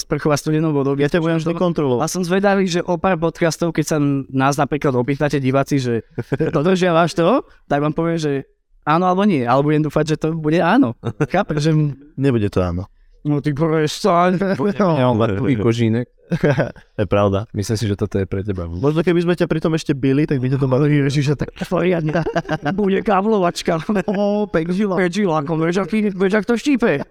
sprchovať 0.00 0.38
studenou 0.40 0.72
vodou. 0.72 0.96
Ja 0.96 1.12
ťa 1.12 1.20
budem 1.20 1.38
vždy 1.44 1.54
kontrolovať. 1.60 2.04
A 2.04 2.08
som 2.08 2.24
zvedavý, 2.24 2.64
že 2.64 2.80
o 2.80 2.96
pár 2.96 3.20
podcastov, 3.20 3.76
keď 3.76 3.84
sa 3.84 3.96
nás 4.32 4.56
napríklad 4.56 4.96
opýtate 4.96 5.36
diváci, 5.44 5.76
že 5.76 6.08
dodržiavaš 6.32 7.12
to, 7.12 7.44
tak 7.68 7.84
vám 7.84 7.92
poviem, 7.92 8.16
že 8.16 8.48
áno 8.88 9.12
alebo 9.12 9.28
nie. 9.28 9.44
Ale 9.44 9.60
budem 9.60 9.84
dúfať, 9.84 10.16
že 10.16 10.16
to 10.16 10.28
bude 10.32 10.56
áno. 10.56 10.96
Chápeš, 11.32 11.68
že 11.68 11.72
Nebude 12.16 12.48
to 12.48 12.64
áno. 12.64 12.88
No 13.24 13.40
ty 13.40 13.50
povieš 13.56 14.04
sa. 14.04 14.30
Ja 14.30 15.10
mám 15.10 15.24
tvoj 15.40 15.56
kožínek. 15.60 16.08
Je 17.00 17.06
pravda. 17.06 17.44
Myslím 17.52 17.76
si, 17.76 17.84
že 17.84 17.96
toto 17.96 18.16
je 18.16 18.24
pre 18.24 18.40
teba. 18.40 18.64
Možno 18.64 19.04
keby 19.04 19.20
sme 19.24 19.34
ťa 19.36 19.44
pri 19.44 19.60
tom 19.60 19.76
ešte 19.76 19.92
byli, 19.92 20.24
tak 20.24 20.40
by 20.40 20.48
to 20.48 20.64
malo 20.64 20.88
Ježiša 20.88 21.36
tak... 21.36 21.52
Poriadne. 21.68 22.24
Bude 22.78 23.04
káblovačka. 23.04 23.84
Ó, 24.08 24.46
pekžila. 24.54 24.96
Ako 25.04 25.60
vieš, 25.60 25.84
ak 25.84 26.48
to 26.48 26.56
štípe. 26.56 27.04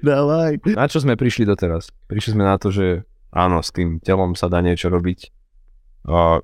Dávaj. 0.00 0.52
Na 0.72 0.88
čo 0.88 1.04
sme 1.04 1.18
prišli 1.18 1.44
doteraz? 1.44 1.92
Prišli 2.08 2.36
sme 2.36 2.44
na 2.48 2.56
to, 2.56 2.72
že 2.72 3.04
áno, 3.34 3.60
s 3.60 3.68
tým 3.68 4.00
telom 4.00 4.32
sa 4.32 4.48
dá 4.48 4.64
niečo 4.64 4.88
robiť 4.88 5.28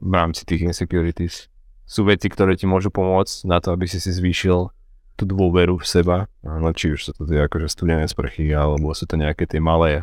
v 0.01 0.13
rámci 0.13 0.49
tých 0.49 0.65
insecurities. 0.65 1.53
Sú 1.85 2.07
veci, 2.09 2.33
ktoré 2.33 2.57
ti 2.57 2.65
môžu 2.65 2.89
pomôcť 2.89 3.45
na 3.45 3.61
to, 3.61 3.75
aby 3.77 3.85
si 3.85 4.01
si 4.01 4.09
zvýšil 4.09 4.73
tú 5.21 5.29
dôveru 5.29 5.77
v 5.77 5.85
seba. 5.85 6.17
Áno, 6.41 6.73
či 6.73 6.97
už 6.97 7.01
sú 7.05 7.13
to 7.13 7.29
tie 7.29 7.45
akože 7.45 7.69
studené 7.69 8.09
sprchy, 8.09 8.49
alebo 8.57 8.97
sú 8.97 9.05
to 9.05 9.21
nejaké 9.21 9.45
tie 9.45 9.61
malé 9.61 10.01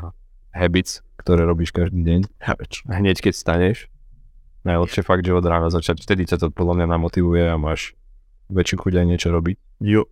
habits, 0.53 1.01
ktoré 1.17 1.49
robíš 1.49 1.73
každý 1.73 2.05
deň. 2.05 2.19
Hneď 2.85 3.17
keď 3.25 3.33
staneš. 3.33 3.89
Najlepšie 4.61 5.01
fakt, 5.01 5.25
že 5.25 5.33
od 5.33 5.45
rána 5.47 5.73
začať. 5.73 6.03
Vtedy 6.05 6.29
ťa 6.29 6.37
to 6.37 6.47
podľa 6.53 6.83
mňa 6.83 6.87
namotivuje 6.93 7.43
a 7.49 7.57
máš 7.57 7.97
väčšiu 8.53 8.77
chuť 8.83 8.93
aj 9.01 9.05
niečo 9.05 9.29
robiť. 9.33 9.57
Jo. 9.81 10.05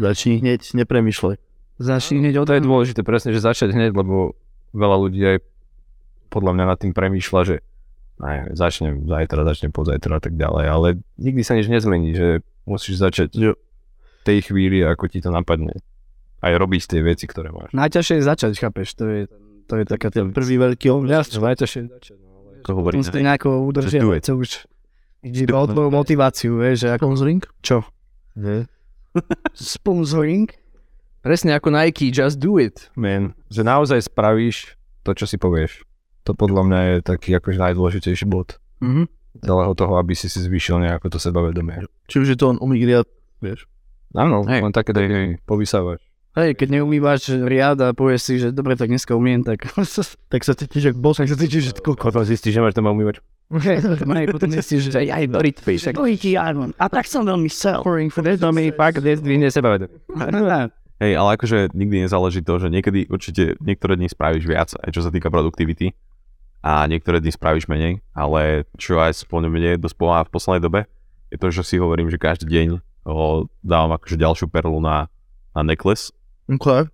Začni 0.00 0.40
hneď, 0.40 0.60
nepremýšľaj. 0.72 1.36
Začni 1.80 2.20
hneď 2.20 2.44
od 2.44 2.46
To 2.48 2.56
je 2.56 2.62
dôležité 2.64 3.00
presne, 3.00 3.32
že 3.32 3.40
začať 3.40 3.72
hneď, 3.72 3.96
lebo 3.96 4.36
veľa 4.76 4.96
ľudí 5.08 5.20
aj 5.24 5.38
podľa 6.30 6.52
mňa 6.56 6.64
nad 6.68 6.78
tým 6.78 6.92
premýšľa, 6.94 7.40
že 7.42 7.56
aj, 8.20 8.52
začnem 8.52 9.08
zajtra, 9.08 9.48
začnem 9.48 9.72
pozajtra 9.72 10.20
a 10.20 10.22
tak 10.22 10.36
ďalej, 10.36 10.64
ale 10.68 10.88
nikdy 11.16 11.40
sa 11.40 11.56
nič 11.56 11.72
nezmení, 11.72 12.12
že 12.12 12.28
musíš 12.68 13.00
začať 13.00 13.32
Jo. 13.32 13.52
V 14.20 14.22
tej 14.22 14.38
chvíli, 14.44 14.84
ako 14.84 15.08
ti 15.08 15.18
to 15.18 15.32
napadne. 15.32 15.72
Aj 16.40 16.52
robiť 16.52 16.82
tie 16.86 17.00
veci, 17.00 17.28
ktoré 17.28 17.52
máš. 17.52 17.72
Najťažšie 17.72 18.14
je 18.16 18.24
začať, 18.24 18.52
chápeš? 18.56 18.96
To 18.96 19.04
je, 19.04 19.20
to 19.64 19.74
je 19.76 19.84
taká 19.84 20.08
tá 20.08 20.24
Prvý 20.24 20.56
veľký. 20.56 20.88
Jasne, 21.04 21.40
najťažšie 21.40 21.80
je 21.80 21.88
začať. 21.90 22.16
No. 22.16 22.28
To 22.64 22.70
hovorí. 22.76 23.00
Musíte 23.00 23.20
nejako 23.20 23.64
udržiavať, 23.68 24.20
to 24.24 24.34
už 24.36 24.50
ide 25.20 25.44
iba 25.44 25.60
o 25.60 25.68
tvoju 25.68 25.88
motiváciu, 25.88 26.56
vieš, 26.56 26.84
že 26.84 26.88
ako... 26.92 27.12
Sponsoring? 27.12 27.42
Čo? 27.60 27.84
Nie. 28.36 28.64
Sponsoring? 29.56 30.48
Presne 31.20 31.52
ako 31.52 31.68
Nike, 31.70 32.08
just 32.08 32.40
do 32.40 32.56
it, 32.56 32.88
man. 32.96 33.36
Že 33.52 33.62
naozaj 33.64 34.08
spravíš 34.08 34.76
to, 35.04 35.12
čo 35.12 35.28
si 35.28 35.36
povieš. 35.36 35.84
To 36.24 36.32
podľa 36.32 36.62
mňa 36.64 36.80
je 36.80 36.94
taký 37.04 37.30
akože 37.36 37.58
najdôležitejší 37.60 38.24
bod 38.24 38.56
Mhm. 38.80 39.08
celého 39.44 39.72
toho, 39.76 40.00
aby 40.00 40.16
si 40.16 40.32
si 40.32 40.40
zvýšil 40.40 40.80
nejako 40.80 41.12
to 41.12 41.18
sebavedomie. 41.20 41.84
Či 42.08 42.24
už 42.24 42.28
je 42.32 42.38
to 42.40 42.48
on 42.48 42.58
umigriat, 42.58 43.04
vieš. 43.38 43.68
Áno, 44.14 44.42
Hej. 44.46 44.60
len 44.66 44.72
také 44.74 44.90
také 44.90 45.38
povysávaš. 45.46 46.02
Hej, 46.30 46.54
keď 46.54 46.78
neumývaš 46.78 47.26
riad 47.42 47.78
a 47.82 47.90
povieš 47.90 48.20
si, 48.22 48.34
že 48.38 48.54
dobre, 48.54 48.78
tak 48.78 48.86
dneska 48.86 49.18
umiem, 49.18 49.42
tak... 49.42 49.66
Tak 50.32 50.40
sa 50.46 50.54
cítiš, 50.54 50.94
boss. 50.94 51.18
tak 51.18 51.26
sa 51.26 51.34
cítiš, 51.34 51.70
že 51.70 51.72
koľko. 51.82 52.14
Potom 52.14 52.22
zistíš, 52.22 52.54
že 52.54 52.62
máš 52.62 52.78
doma 52.78 52.94
umývač. 52.94 53.18
Hej, 53.50 53.82
potom 54.30 54.46
zistíš, 54.46 54.94
že 54.94 55.10
aj 55.10 55.26
Dorit 55.26 55.58
píš. 55.58 55.90
Dojiti, 55.90 56.38
áno. 56.38 56.70
A 56.78 56.86
tak 56.86 57.10
som 57.10 57.26
veľmi 57.26 57.50
chcel. 57.50 57.82
To 57.82 58.50
mi 58.54 58.70
fakt 58.70 59.02
zdvihne 59.02 59.50
sebavedomie. 59.50 59.98
Hej, 61.02 61.12
ale 61.16 61.28
akože 61.34 61.72
nikdy 61.74 62.04
nezáleží 62.04 62.44
to, 62.44 62.60
že 62.60 62.68
niekedy 62.68 63.08
určite 63.08 63.56
niektoré 63.58 63.96
dni 63.96 64.06
spravíš 64.06 64.44
viac, 64.44 64.70
aj 64.84 64.92
čo 64.92 65.00
sa 65.00 65.08
týka 65.08 65.32
produktivity 65.32 65.96
a 66.60 66.84
niektoré 66.84 67.24
dni 67.24 67.32
spravíš 67.32 67.72
menej, 67.72 68.04
ale 68.12 68.68
čo 68.76 69.00
aj 69.00 69.24
spĺňa 69.24 69.48
mne 69.48 69.70
dosť 69.80 69.96
pomáha 69.96 70.28
v 70.28 70.32
poslednej 70.36 70.60
dobe, 70.60 70.80
je 71.32 71.40
to, 71.40 71.48
že 71.48 71.64
si 71.64 71.80
hovorím, 71.80 72.12
že 72.12 72.20
každý 72.20 72.52
deň 72.52 72.84
o, 73.06 73.46
dávam 73.60 73.94
akože 73.96 74.16
ďalšiu 74.16 74.46
perlu 74.50 74.80
na, 74.80 75.06
na 75.54 75.62
necklace, 75.62 76.12
Okay. 76.50 76.90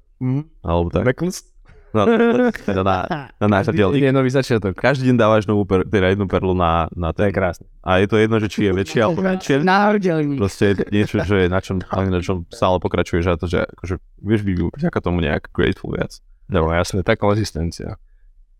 alebo 0.60 0.92
tak. 0.92 1.04
Necklace? 1.08 1.48
Na, 1.96 2.04
teda 2.52 2.84
na, 2.84 2.96
na 3.40 3.46
náš. 3.48 3.72
Je 3.72 4.12
nový 4.12 4.28
začiatok. 4.28 4.76
Každý 4.76 5.08
deň 5.08 5.16
dávaš 5.16 5.48
novú 5.48 5.64
per, 5.64 5.80
teda 5.88 6.12
jednu 6.12 6.28
perlu 6.28 6.52
na, 6.52 6.92
na 6.92 7.16
To 7.16 7.24
je 7.24 7.32
krásne. 7.32 7.64
A 7.80 8.04
je 8.04 8.06
to 8.10 8.20
jedno, 8.20 8.36
že 8.36 8.52
či 8.52 8.68
je 8.68 8.72
väčšia 8.76 9.08
alebo 9.08 9.24
menšia. 9.24 9.64
Národeli. 9.64 10.36
Proste 10.36 10.76
niečo, 10.92 11.24
že 11.24 11.48
na 11.48 11.64
čom, 11.64 11.80
na 11.80 12.20
čom 12.20 12.44
stále 12.52 12.76
pokračuješ 12.84 13.24
a 13.32 13.40
to, 13.40 13.48
že 13.48 13.64
akože 13.64 13.96
vieš 14.20 14.44
vyvíjať 14.44 14.76
vďaka 14.76 14.98
tomu 15.00 15.24
nejak 15.24 15.48
grateful 15.56 15.96
viac. 15.96 16.20
No 16.52 16.68
jasne, 16.68 17.00
tá 17.00 17.16
konzistencia. 17.16 17.96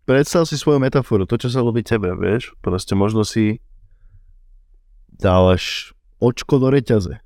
Predstav 0.09 0.49
si 0.49 0.57
svoju 0.57 0.81
metaforu, 0.81 1.29
to, 1.29 1.37
čo 1.37 1.53
sa 1.53 1.61
ľubí 1.61 1.85
tebe, 1.85 2.17
vieš. 2.17 2.57
Proste 2.65 2.97
možno 2.97 3.21
si 3.27 3.61
dávaš 5.13 5.93
očko 6.23 6.57
do 6.57 6.73
reťaze. 6.73 7.21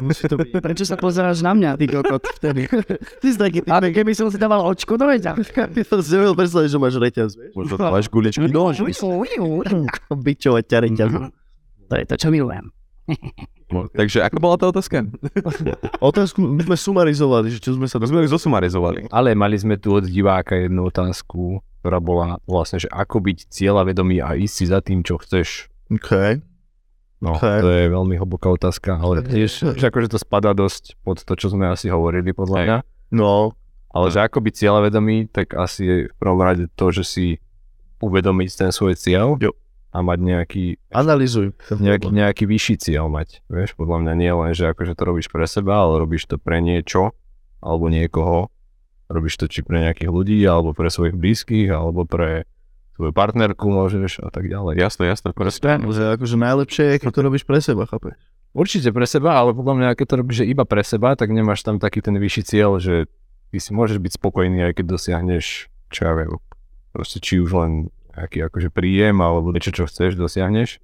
Musí 0.00 0.24
to 0.30 0.36
byť. 0.38 0.58
Prečo 0.58 0.84
sa 0.86 0.96
pozeráš 0.98 1.42
na 1.42 1.52
mňa, 1.54 1.70
ty 1.78 1.90
kokot, 1.90 2.22
vtedy? 2.38 2.70
Ty 3.20 3.26
si 3.26 3.38
taký 3.38 3.58
A 3.66 3.82
keby 3.82 4.12
som 4.14 4.30
si 4.30 4.38
dával 4.38 4.62
očko 4.62 4.94
do 4.98 5.10
veďa. 5.10 5.34
Ty 5.38 5.80
to 5.84 6.00
si 6.00 6.14
nevedel 6.14 6.34
predstaviť, 6.38 6.68
že 6.70 6.78
máš 6.78 6.94
reťaz, 6.98 7.30
vieš. 7.34 7.52
Možno 7.58 7.74
máš 7.78 8.06
guličky 8.08 8.46
nož. 8.48 8.82
Byčovať 10.10 10.64
ťa 10.64 10.78
reťaz. 10.88 11.10
To 11.90 11.94
je 12.00 12.04
to, 12.08 12.14
čo 12.16 12.28
milujem. 12.32 12.72
Takže 13.68 14.22
ako 14.24 14.36
bola 14.38 14.56
tá 14.56 14.70
otázka? 14.70 15.04
Otázku 15.98 16.40
my 16.40 16.62
sme 16.62 16.76
sumarizovali, 16.78 17.52
že 17.52 17.58
čo 17.58 17.74
sme 17.74 17.90
sa... 17.90 17.98
To 17.98 18.06
sme 18.06 18.24
ju 18.24 18.30
zosumarizovali. 18.30 19.10
Ale 19.10 19.34
mali 19.34 19.58
sme 19.58 19.76
tu 19.76 19.92
od 19.92 20.06
diváka 20.06 20.56
jednu 20.56 20.88
otázku, 20.88 21.58
ktorá 21.82 21.98
bola 22.00 22.38
vlastne, 22.48 22.80
že 22.80 22.88
ako 22.88 23.20
byť 23.20 23.50
cieľavedomý 23.52 24.22
a 24.24 24.38
ísť 24.38 24.54
si 24.54 24.64
za 24.70 24.80
tým, 24.80 25.04
čo 25.04 25.20
chceš. 25.20 25.68
OK. 25.92 26.40
No, 27.18 27.38
Hej. 27.38 27.60
to 27.62 27.70
je 27.70 27.84
veľmi 27.88 28.14
hlboká 28.16 28.48
otázka, 28.48 28.96
ale 28.96 29.22
tiež, 29.22 29.74
že 29.74 29.84
akože 29.86 30.12
to 30.12 30.18
spadá 30.18 30.52
dosť 30.52 30.98
pod 31.00 31.18
to, 31.18 31.32
čo 31.32 31.48
sme 31.48 31.66
asi 31.66 31.88
hovorili, 31.88 32.30
podľa 32.30 32.58
mňa. 32.60 32.76
No, 33.10 33.54
Ale 33.88 34.10
že 34.10 34.20
ako 34.20 34.42
byť 34.42 34.54
cieľavedomý, 34.54 35.30
tak 35.30 35.54
asi 35.54 35.80
je 35.82 35.96
v 36.10 36.16
prvom 36.18 36.42
rade 36.42 36.66
to, 36.74 36.90
že 36.90 37.04
si 37.06 37.26
uvedomiť 37.98 38.48
ten 38.58 38.70
svoj 38.70 38.98
cieľ 38.98 39.38
Jo. 39.38 39.54
a 39.88 40.02
mať 40.02 40.18
nejaký, 40.20 40.64
Analizuj. 40.90 41.54
nejaký, 41.70 42.10
nejaký 42.10 42.44
vyšší 42.44 42.74
cieľ 42.82 43.06
mať. 43.06 43.40
Vieš, 43.46 43.78
podľa 43.78 44.02
mňa 44.02 44.12
nie 44.18 44.32
len, 44.34 44.50
že 44.52 44.68
akože 44.68 44.92
to 44.92 45.02
robíš 45.04 45.30
pre 45.30 45.46
seba, 45.46 45.80
ale 45.80 46.02
robíš 46.02 46.26
to 46.26 46.36
pre 46.36 46.58
niečo 46.58 47.14
alebo 47.62 47.88
niekoho. 47.88 48.50
Robíš 49.06 49.38
to 49.38 49.46
či 49.46 49.62
pre 49.62 49.80
nejakých 49.80 50.10
ľudí, 50.10 50.42
alebo 50.42 50.74
pre 50.74 50.90
svojich 50.90 51.14
blízkych, 51.14 51.70
alebo 51.70 52.04
pre 52.04 52.44
svoju 52.94 53.10
partnerku 53.10 53.66
môžeš 53.66 54.22
a 54.22 54.30
tak 54.30 54.46
ďalej. 54.46 54.78
Jasné, 54.78 55.10
jasné, 55.10 55.30
presne. 55.34 55.82
Že 55.82 56.18
akože 56.18 56.36
najlepšie 56.38 56.84
je, 56.94 56.96
keď 57.02 57.10
to 57.10 57.20
robíš 57.26 57.44
pre 57.44 57.58
seba, 57.58 57.90
chápeš? 57.90 58.14
Určite 58.54 58.94
pre 58.94 59.02
seba, 59.02 59.34
ale 59.34 59.50
podľa 59.50 59.74
mňa, 59.74 59.88
keď 59.98 60.06
to 60.06 60.16
robíš 60.22 60.38
iba 60.46 60.62
pre 60.62 60.86
seba, 60.86 61.18
tak 61.18 61.34
nemáš 61.34 61.66
tam 61.66 61.82
taký 61.82 61.98
ten 61.98 62.14
vyšší 62.14 62.42
cieľ, 62.46 62.78
že 62.78 63.10
ty 63.50 63.58
si 63.58 63.74
môžeš 63.74 63.98
byť 63.98 64.12
spokojný, 64.14 64.70
aj 64.70 64.78
keď 64.78 64.94
dosiahneš, 64.94 65.66
čo 65.90 66.00
ja 66.06 66.12
viem, 66.14 66.38
proste 66.94 67.18
či 67.18 67.42
už 67.42 67.50
len 67.50 67.72
nejaký 68.14 68.46
akože 68.46 68.70
príjem, 68.70 69.18
alebo 69.18 69.50
niečo, 69.50 69.74
čo 69.74 69.90
chceš, 69.90 70.14
dosiahneš, 70.14 70.78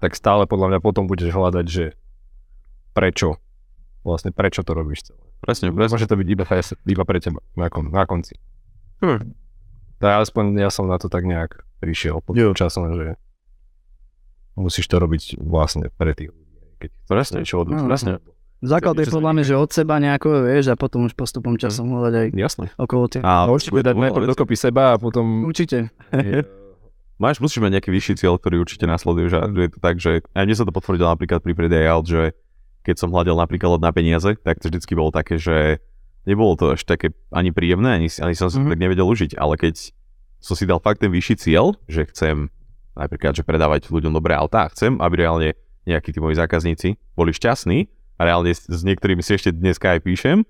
tak 0.00 0.16
stále 0.16 0.48
podľa 0.48 0.72
mňa 0.72 0.78
potom 0.80 1.04
budeš 1.04 1.36
hľadať, 1.36 1.66
že 1.68 1.84
prečo, 2.96 3.36
vlastne 4.00 4.32
prečo 4.32 4.64
to 4.64 4.72
robíš 4.72 5.12
celé. 5.12 5.20
Presne, 5.44 5.68
presne. 5.72 6.00
Môže 6.00 6.08
to 6.08 6.16
byť 6.16 6.28
iba, 6.32 6.44
iba 6.88 7.04
pre 7.04 7.20
teba 7.20 7.40
na, 7.56 7.68
kon, 7.68 7.92
na 7.92 8.08
konci. 8.08 8.40
Hm. 9.04 9.36
Tak 10.00 10.24
aspoň 10.24 10.44
ja 10.58 10.68
som 10.68 10.84
na 10.84 10.96
to 10.96 11.06
tak 11.06 11.22
nejak 11.22 11.60
prišiel 11.78 12.18
pod 12.18 12.32
Jo. 12.32 12.52
časom, 12.52 12.88
že 12.90 13.20
musíš 14.54 14.86
to 14.86 14.96
robiť 14.96 15.38
vlastne 15.38 15.88
pre 15.90 16.12
tých 16.12 16.28
ľudí. 16.28 16.48
Keď 16.78 16.90
Presne. 17.06 17.36
niečo 17.38 17.60
od 17.60 17.68
No, 17.68 17.84
presne. 17.84 18.18
Základ 18.60 18.92
je 18.94 19.06
Čo 19.06 19.16
podľa 19.16 19.32
mňa, 19.32 19.44
že 19.46 19.54
od 19.54 19.70
seba 19.70 19.96
nejako, 19.96 20.28
vieš, 20.44 20.68
a 20.68 20.76
potom 20.76 21.04
už 21.04 21.12
postupom 21.12 21.56
časom 21.56 21.88
hľadať 21.90 22.12
aj 22.14 22.26
Jasné. 22.34 22.66
okolo 22.76 23.04
teba. 23.06 23.24
A 23.24 23.32
No, 23.44 23.56
určite 23.56 23.72
dať 23.78 23.96
najprv 23.98 24.24
dokopy 24.26 24.52
seba 24.54 24.92
a 24.92 24.96
potom... 24.96 25.44
Určite. 25.44 25.88
Máš, 27.16 27.36
musíš 27.36 27.60
mať 27.60 27.72
nejaký 27.76 27.90
vyšší 27.90 28.14
cieľ, 28.16 28.36
ktorý 28.36 28.56
určite 28.58 28.84
nasleduješ 28.84 29.32
a 29.34 29.42
že 29.46 29.60
je 29.60 29.70
to 29.70 29.78
tak, 29.78 29.96
že 29.96 30.24
aj 30.30 30.44
mne 30.44 30.56
sa 30.56 30.64
to 30.64 30.72
potvrdilo 30.72 31.04
napríklad 31.06 31.40
pri 31.40 31.52
predaji 31.52 31.84
aut, 31.86 32.04
že 32.04 32.32
keď 32.80 32.96
som 32.96 33.08
hľadal 33.08 33.36
napríklad 33.38 33.76
na 33.76 33.92
peniaze, 33.92 34.36
tak 34.38 34.56
to 34.56 34.68
vždycky 34.68 34.92
bolo 34.92 35.08
také, 35.10 35.36
že 35.36 35.84
nebolo 36.24 36.56
to 36.56 36.74
až 36.74 36.82
také 36.84 37.12
ani 37.30 37.50
príjemné, 37.50 37.96
ani, 37.96 38.08
ani 38.20 38.34
som 38.34 38.48
si 38.48 38.58
Mhm. 38.58 38.70
tak 38.70 38.78
nevedel 38.78 39.06
užiť, 39.06 39.36
ale 39.36 39.56
keď 39.56 39.92
som 40.40 40.56
si 40.56 40.64
dal 40.64 40.80
fakt 40.80 41.00
ten 41.00 41.12
vyšší 41.12 41.34
cieľ, 41.36 41.76
že 41.86 42.08
chcem 42.08 42.48
napríklad, 42.96 43.36
že 43.36 43.44
predávať 43.44 43.88
ľuďom 43.88 44.12
dobré 44.12 44.34
autá, 44.34 44.68
chcem, 44.72 44.96
aby 44.98 45.24
reálne 45.24 45.48
nejakí 45.84 46.12
tí 46.12 46.20
moji 46.20 46.36
zákazníci 46.36 46.96
boli 47.14 47.32
šťastní 47.32 47.88
a 48.16 48.28
reálne 48.28 48.52
s, 48.52 48.64
niektorými 48.84 49.24
si 49.24 49.36
ešte 49.36 49.52
dneska 49.52 49.96
aj 49.96 50.00
píšem, 50.04 50.44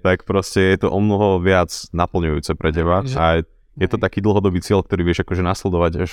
tak 0.00 0.24
proste 0.24 0.72
je 0.72 0.78
to 0.80 0.88
o 0.88 0.96
mnoho 0.96 1.40
viac 1.40 1.68
naplňujúce 1.92 2.56
pre 2.56 2.72
teba 2.72 3.04
a 3.04 3.44
je 3.76 3.88
to 3.88 4.00
taký 4.00 4.24
dlhodobý 4.24 4.60
cieľ, 4.64 4.80
ktorý 4.80 5.04
vieš 5.04 5.24
akože 5.24 5.44
nasledovať 5.44 5.92
až 6.08 6.10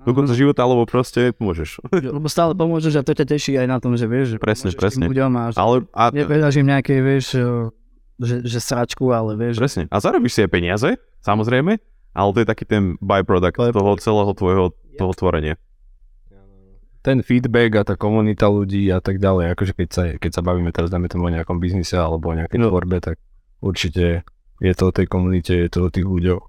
do 0.00 0.16
konca 0.16 0.32
života, 0.32 0.64
alebo 0.64 0.88
proste 0.88 1.36
môžeš. 1.36 1.84
Lebo 1.92 2.24
stále 2.32 2.56
pomôžeš 2.56 2.96
a 2.96 3.04
to 3.04 3.12
ťa 3.12 3.36
teší 3.36 3.60
aj 3.60 3.66
na 3.68 3.76
tom, 3.84 3.92
že 4.00 4.08
vieš, 4.08 4.40
Presne, 4.40 4.72
presne. 4.72 5.04
ľuďom 5.12 5.32
a 5.36 5.44
Ale 5.52 5.84
a, 5.92 6.08
im 6.08 6.66
nejaké, 6.72 7.04
vieš, 7.04 7.36
že, 8.20 8.44
že 8.44 8.58
sračku, 8.58 9.08
ale 9.08 9.32
vieš, 9.34 9.56
presne. 9.56 9.88
A 9.88 9.96
zarobíš 9.96 10.36
si 10.36 10.40
aj 10.40 10.50
peniaze, 10.50 10.88
samozrejme, 11.20 11.80
ale 12.10 12.28
to 12.30 12.38
je 12.38 12.46
taký 12.46 12.64
ten 12.64 12.94
byproduct 12.98 13.56
Byproduct. 13.56 13.74
toho 13.74 13.90
celého 13.96 14.32
tvojho 14.32 14.64
toho 14.94 15.12
tvorenia. 15.12 15.56
ten 17.00 17.24
feedback 17.24 17.72
a 17.74 17.82
tá 17.82 17.94
komunita 17.96 18.44
ľudí 18.44 18.92
a 18.92 19.00
tak 19.00 19.16
ďalej, 19.16 19.56
akože 19.56 19.72
keď 19.72 19.88
sa, 19.88 20.02
keď 20.14 20.30
sa 20.30 20.42
bavíme 20.42 20.68
teraz, 20.68 20.92
dáme 20.92 21.08
tomu 21.08 21.26
o 21.26 21.32
nejakom 21.32 21.56
biznise 21.56 21.96
alebo 21.96 22.28
o 22.28 22.36
nejakej 22.36 22.60
No. 22.60 22.68
tvorbe, 22.68 23.00
tak 23.00 23.16
určite 23.58 24.20
je 24.60 24.72
to 24.76 24.84
o 24.84 24.92
tej 24.92 25.08
komunite, 25.08 25.48
je 25.48 25.70
to 25.70 25.80
o 25.80 25.90
tých 25.90 26.04
ľuďoch. 26.04 26.44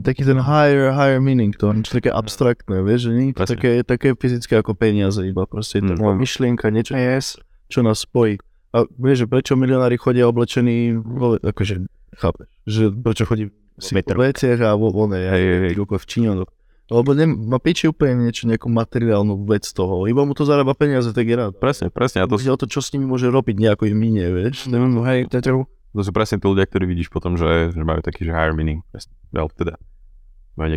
Taký 0.00 0.24
ten 0.24 0.40
higher, 0.40 0.96
higher 0.96 1.20
meaning 1.20 1.52
to, 1.52 1.68
niečo 1.68 1.92
také 1.92 2.08
abstraktné, 2.08 2.80
vieš, 2.80 3.00
že 3.02 3.10
nie 3.12 3.26
je 3.28 3.36
to 3.36 3.44
také, 3.44 3.70
také 3.84 4.08
fyzické 4.16 4.56
ako 4.56 4.72
peniaze, 4.72 5.20
iba 5.20 5.44
proste 5.44 5.84
je 5.84 5.92
to 5.92 6.00
Mm. 6.00 6.16
myšlienka, 6.16 6.72
niečo, 6.72 6.96
yes. 6.96 7.36
čo 7.68 7.84
nás 7.84 8.00
spojí. 8.00 8.40
A 8.70 8.86
vieš, 8.94 9.24
že 9.24 9.26
prečo 9.26 9.58
milionári 9.58 9.98
chodia 9.98 10.30
oblečení, 10.30 10.94
akože, 11.42 11.90
chápeš, 12.14 12.46
že 12.70 12.94
prečo 12.94 13.26
chodí 13.26 13.50
si 13.80 13.96
po 13.96 14.14
veciach 14.14 14.58
a 14.62 14.70
vo, 14.78 14.94
vo 14.94 15.10
ne, 15.10 15.18
Hej, 15.18 15.42
hej, 15.42 15.58
hej. 15.72 15.74
v 15.74 16.06
Číňanoch. 16.06 16.50
Lebo 16.90 17.14
ne, 17.14 17.22
má 17.26 17.62
piči 17.62 17.86
úplne 17.86 18.26
niečo, 18.26 18.50
nejakú 18.50 18.66
materiálnu 18.66 19.46
vec 19.46 19.62
z 19.62 19.78
toho. 19.78 20.10
Iba 20.10 20.26
mu 20.26 20.34
to 20.34 20.42
zarába 20.42 20.74
peniaze, 20.74 21.14
tak 21.14 21.22
je 21.22 21.38
rád. 21.38 21.54
Presne, 21.54 21.86
presne. 21.86 22.22
A 22.22 22.26
to, 22.26 22.34
Ide 22.34 22.50
o 22.50 22.58
to, 22.58 22.66
čo 22.66 22.82
s 22.82 22.90
nimi 22.90 23.06
môže 23.06 23.30
robiť, 23.30 23.62
nejako 23.62 23.86
im 23.86 23.98
minie, 23.98 24.26
vieš. 24.26 24.66
No, 24.66 25.06
hej, 25.06 25.30
to 25.30 25.38
je 25.38 25.42
true. 25.46 25.70
to 25.94 26.02
sú 26.02 26.10
presne 26.10 26.42
tí 26.42 26.50
ľudia, 26.50 26.66
ktorí 26.66 26.90
vidíš 26.90 27.14
potom, 27.14 27.38
že, 27.38 27.70
že 27.70 27.82
majú 27.86 28.02
taký, 28.02 28.26
že 28.26 28.34
higher 28.34 28.58
meaning. 28.58 28.82
Well, 29.30 29.46
teda. 29.54 29.78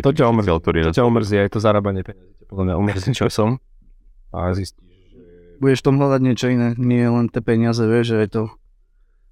To 0.06 0.14
ťa 0.14 0.30
omrzí. 0.30 0.48
To 0.54 0.94
ťa 0.94 1.02
omrzí 1.02 1.34
aj 1.34 1.50
to 1.50 1.58
zarábanie 1.58 2.06
peniazí. 2.06 2.30
ťa 2.38 2.46
Podľa 2.46 2.62
mňa 2.62 2.74
omrzí 2.78 3.10
časom 3.10 3.58
a 4.30 4.54
zistíš, 4.54 4.93
Budeš 5.62 5.80
v 5.82 5.86
tom 5.86 5.96
hľadať 6.00 6.20
niečo 6.22 6.46
iné, 6.50 6.74
nie 6.78 7.04
len 7.04 7.30
tie 7.30 7.42
peniaze, 7.44 7.82
vieš, 7.84 8.14
že 8.14 8.18
je 8.24 8.30
to 8.30 8.42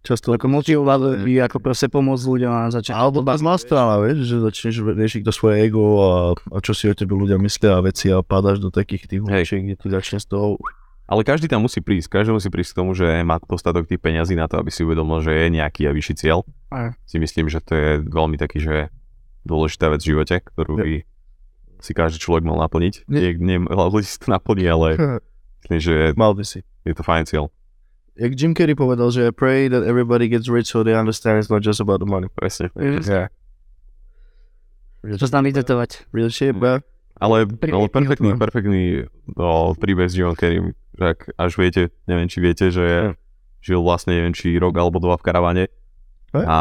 Často 0.02 0.35
ako 0.35 0.50
motivovať 0.50 0.98
ľudí, 0.98 1.38
ako 1.38 1.62
proste 1.62 1.87
pomôcť 1.87 2.26
ľuďom 2.26 2.50
a 2.50 2.74
začať. 2.74 2.90
Alebo 2.90 3.22
tá 3.22 3.38
zlá 3.38 3.54
strana, 3.54 4.02
vieš, 4.02 4.26
že 4.26 4.42
začneš 4.42 4.82
riešiť 4.82 5.22
to 5.22 5.30
svoje 5.30 5.70
ego 5.70 5.82
a, 6.02 6.12
a 6.35 6.58
čo 6.58 6.74
si 6.74 6.90
o 6.90 6.94
tebe 6.94 7.14
ľudia 7.14 7.38
myslia 7.38 7.78
a 7.78 7.87
veci 7.87 8.11
a 8.11 8.18
padáš 8.18 8.58
do 8.58 8.74
takých 8.74 9.06
tých 9.06 9.22
Hej. 9.22 9.46
hlučiek, 9.46 9.62
kde 9.62 9.76
ti 9.78 9.87
začne 9.94 10.18
z 10.18 10.26
toho... 10.26 10.58
Ale 11.06 11.22
každý 11.22 11.46
tam 11.46 11.62
musí 11.62 11.78
prísť, 11.78 12.18
každý 12.18 12.35
musí 12.35 12.50
prísť 12.50 12.74
k 12.74 12.78
tomu, 12.82 12.98
že 12.98 13.06
má 13.22 13.38
dostatok 13.38 13.87
tých 13.87 14.02
peňazí 14.02 14.35
na 14.35 14.50
to, 14.50 14.58
aby 14.58 14.74
si 14.74 14.82
uvedomil, 14.82 15.22
že 15.22 15.30
je 15.38 15.46
nejaký 15.54 15.87
a 15.87 15.94
vyšší 15.94 16.14
cieľ. 16.18 16.42
Aj. 16.74 16.98
Si 17.06 17.22
myslím, 17.22 17.46
že 17.46 17.62
to 17.62 17.72
je 17.78 17.90
veľmi 18.02 18.35
taký, 18.42 18.58
že 18.58 18.90
dôležitá 19.46 19.87
vec 19.87 20.02
v 20.02 20.18
živote, 20.18 20.42
ktorú 20.42 20.82
by 20.82 20.94
si 21.78 21.92
každý 21.94 22.18
človek 22.18 22.42
mal 22.42 22.58
naplniť. 22.58 23.06
Nie, 23.06 23.38
Nie. 23.38 23.58
nie, 23.58 24.02
si 24.02 24.18
to 24.18 24.35
naplní, 24.35 24.66
ale 24.66 24.88
myslím, 25.64 25.81
že 25.81 25.94
Mal 26.14 26.33
by 26.33 26.42
si. 26.42 26.61
je 26.83 26.92
to 26.92 27.03
fajn 27.03 27.25
cieľ. 27.25 27.46
Jak 28.12 28.37
Jim 28.37 28.53
Carrey 28.53 28.75
povedal, 28.75 29.09
že 29.09 29.25
I 29.25 29.33
pray 29.33 29.68
that 29.68 29.83
everybody 29.83 30.29
gets 30.29 30.44
rich 30.44 30.68
so 30.68 30.85
they 30.85 30.92
understand 30.92 31.40
it's 31.40 31.48
not 31.48 31.61
just 31.61 31.81
about 31.81 31.98
the 31.98 32.07
money. 32.07 32.29
Presne. 32.29 32.68
ja, 33.03 33.33
Čo 35.03 35.27
sa 35.27 35.40
tam 35.40 35.48
vytetovať. 35.48 36.12
Real 36.12 36.29
shit, 36.29 36.53
bro. 36.53 36.79
Ale, 37.18 37.46
ale 37.46 37.87
perfektný, 37.88 38.35
pri- 38.35 38.40
perfektný 38.40 38.83
no, 39.33 39.72
príbeh 39.75 40.07
s 40.07 40.14
Jimom 40.14 40.35
Carreym. 40.35 40.75
Že 40.92 41.05
ak 41.09 41.18
až 41.35 41.53
viete, 41.57 41.83
neviem, 42.05 42.29
či 42.29 42.38
viete, 42.38 42.68
že 42.68 42.85
Hm. 43.11 43.14
žil 43.62 43.81
vlastne, 43.81 44.12
neviem, 44.12 44.35
či 44.35 44.59
rok 44.59 44.75
alebo 44.75 44.98
dva 44.98 45.16
v 45.16 45.25
karavane. 45.25 45.64
Hej. 46.33 46.44
A 46.44 46.57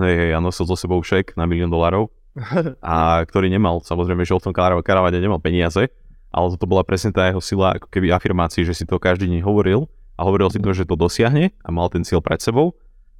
hej, 0.00 0.14
hej, 0.16 0.30
a 0.32 0.38
nosil 0.38 0.64
so 0.64 0.76
sebou 0.76 1.00
šek 1.00 1.34
na 1.34 1.44
milión 1.44 1.68
dolárov. 1.68 2.08
a 2.82 3.22
ktorý 3.22 3.46
nemal, 3.46 3.78
samozrejme, 3.80 4.24
že 4.24 4.34
v 4.34 4.42
tom 4.42 4.54
karav- 4.54 4.82
karavane 4.82 5.18
nemal 5.18 5.38
peniaze, 5.38 5.86
ale 6.34 6.58
toto 6.58 6.66
bola 6.66 6.82
presne 6.82 7.14
tá 7.14 7.30
jeho 7.30 7.38
sila, 7.38 7.78
ako 7.78 7.86
keby 7.86 8.10
afirmácií, 8.10 8.66
že 8.66 8.74
si 8.74 8.84
to 8.84 8.98
každý 8.98 9.30
deň 9.30 9.46
hovoril 9.46 9.86
a 10.18 10.26
hovoril 10.26 10.50
si 10.50 10.58
to, 10.58 10.74
že 10.74 10.82
to 10.82 10.98
dosiahne 10.98 11.54
a 11.62 11.68
mal 11.70 11.86
ten 11.86 12.02
cieľ 12.02 12.18
pred 12.18 12.42
sebou. 12.42 12.74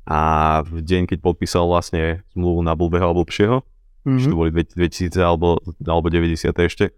A 0.04 0.60
v 0.66 0.82
deň, 0.82 1.08
keď 1.08 1.18
podpísal 1.22 1.64
vlastne 1.64 2.26
zmluvu 2.34 2.60
na 2.66 2.74
blbého 2.74 3.06
a 3.08 3.14
blbšieho, 3.14 3.62
mm-hmm. 3.62 4.18
že 4.18 4.26
to 4.28 4.36
boli 4.36 4.50
2000 4.52 5.14
alebo, 5.22 5.62
alebo 5.80 6.10
90 6.10 6.50
ešte, 6.50 6.90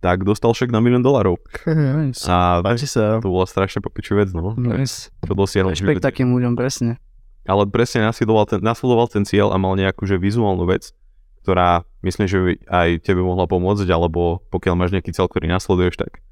tak 0.00 0.22
dostal 0.22 0.54
šek 0.54 0.70
na 0.70 0.78
milión 0.78 1.02
dolárov. 1.02 1.40
Nice. 1.66 2.28
A 2.30 2.60
Páči 2.60 2.86
sa. 2.86 3.18
to 3.18 3.28
bola 3.28 3.48
strašne 3.48 3.80
popiču 3.82 4.16
vec, 4.16 4.30
no. 4.32 4.54
Nice. 4.54 5.10
To 5.26 5.34
dosiahol. 5.34 5.74
Rešpekt 5.74 6.04
takým 6.04 6.30
ľuďom, 6.30 6.54
presne. 6.54 7.02
ale 7.44 7.68
presne 7.68 8.06
nasledoval 8.06 8.48
ten, 8.48 8.60
nasledoval 8.62 9.08
ten 9.10 9.24
cieľ 9.26 9.52
a 9.52 9.60
mal 9.60 9.76
nejakú 9.76 10.04
že 10.08 10.16
vizuálnu 10.16 10.64
vec, 10.68 10.94
ktorá 11.44 11.84
myslím, 12.00 12.24
že 12.24 12.38
by 12.40 12.52
aj 12.64 12.88
tebe 13.04 13.20
mohla 13.20 13.44
pomôcť, 13.44 13.84
alebo 13.92 14.40
pokiaľ 14.48 14.74
máš 14.80 14.96
nejaký 14.96 15.12
cieľ, 15.12 15.28
ktorý 15.28 15.52
nasleduješ, 15.52 16.00
tak 16.00 16.24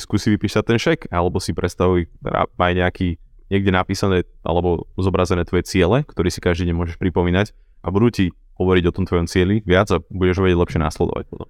skúsi 0.00 0.32
vypísať 0.32 0.64
ten 0.64 0.80
šek, 0.80 1.12
alebo 1.12 1.36
si 1.44 1.52
predstavuj, 1.52 2.08
teda 2.24 2.48
aj 2.48 2.72
nejaký 2.72 3.08
niekde 3.52 3.68
napísané 3.68 4.24
alebo 4.40 4.88
zobrazené 4.96 5.44
tvoje 5.44 5.68
ciele, 5.68 6.08
ktoré 6.08 6.32
si 6.32 6.40
každý 6.40 6.72
deň 6.72 6.76
môžeš 6.80 6.96
pripomínať 6.96 7.52
a 7.84 7.92
budú 7.92 8.08
ti 8.08 8.24
hovoriť 8.56 8.84
o 8.88 8.94
tom 8.96 9.04
tvojom 9.04 9.28
cieli 9.28 9.60
viac 9.60 9.92
a 9.92 10.00
budeš 10.08 10.40
ho 10.40 10.48
vedieť 10.48 10.58
lepšie 10.64 10.80
nasledovať 10.80 11.24
potom. 11.28 11.48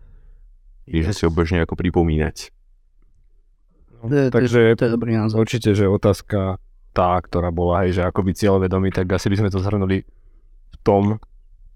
Čiže 0.90 1.10
si 1.14 1.22
ho 1.22 1.30
budeš 1.30 1.54
nejako 1.54 1.78
pripomínať. 1.78 2.50
To 4.02 4.10
je, 4.10 4.26
Takže- 4.34 4.50
to 4.50 4.58
je, 4.58 4.70
to 4.76 4.82
je 4.84 4.92
dobrý 4.92 5.12
názor. 5.14 5.38
určite, 5.40 5.70
že 5.72 5.86
otázka 5.86 6.58
tá, 6.90 7.10
ktorá 7.22 7.54
bola, 7.54 7.86
hej, 7.86 7.98
že 7.98 8.02
ako 8.02 8.20
byť 8.20 8.34
cieľvedomý, 8.34 8.90
tak 8.90 9.06
asi 9.14 9.30
by 9.30 9.36
sme 9.38 9.48
to 9.54 9.62
zhrnuli 9.62 10.02
v 10.04 10.76
tom, 10.82 11.22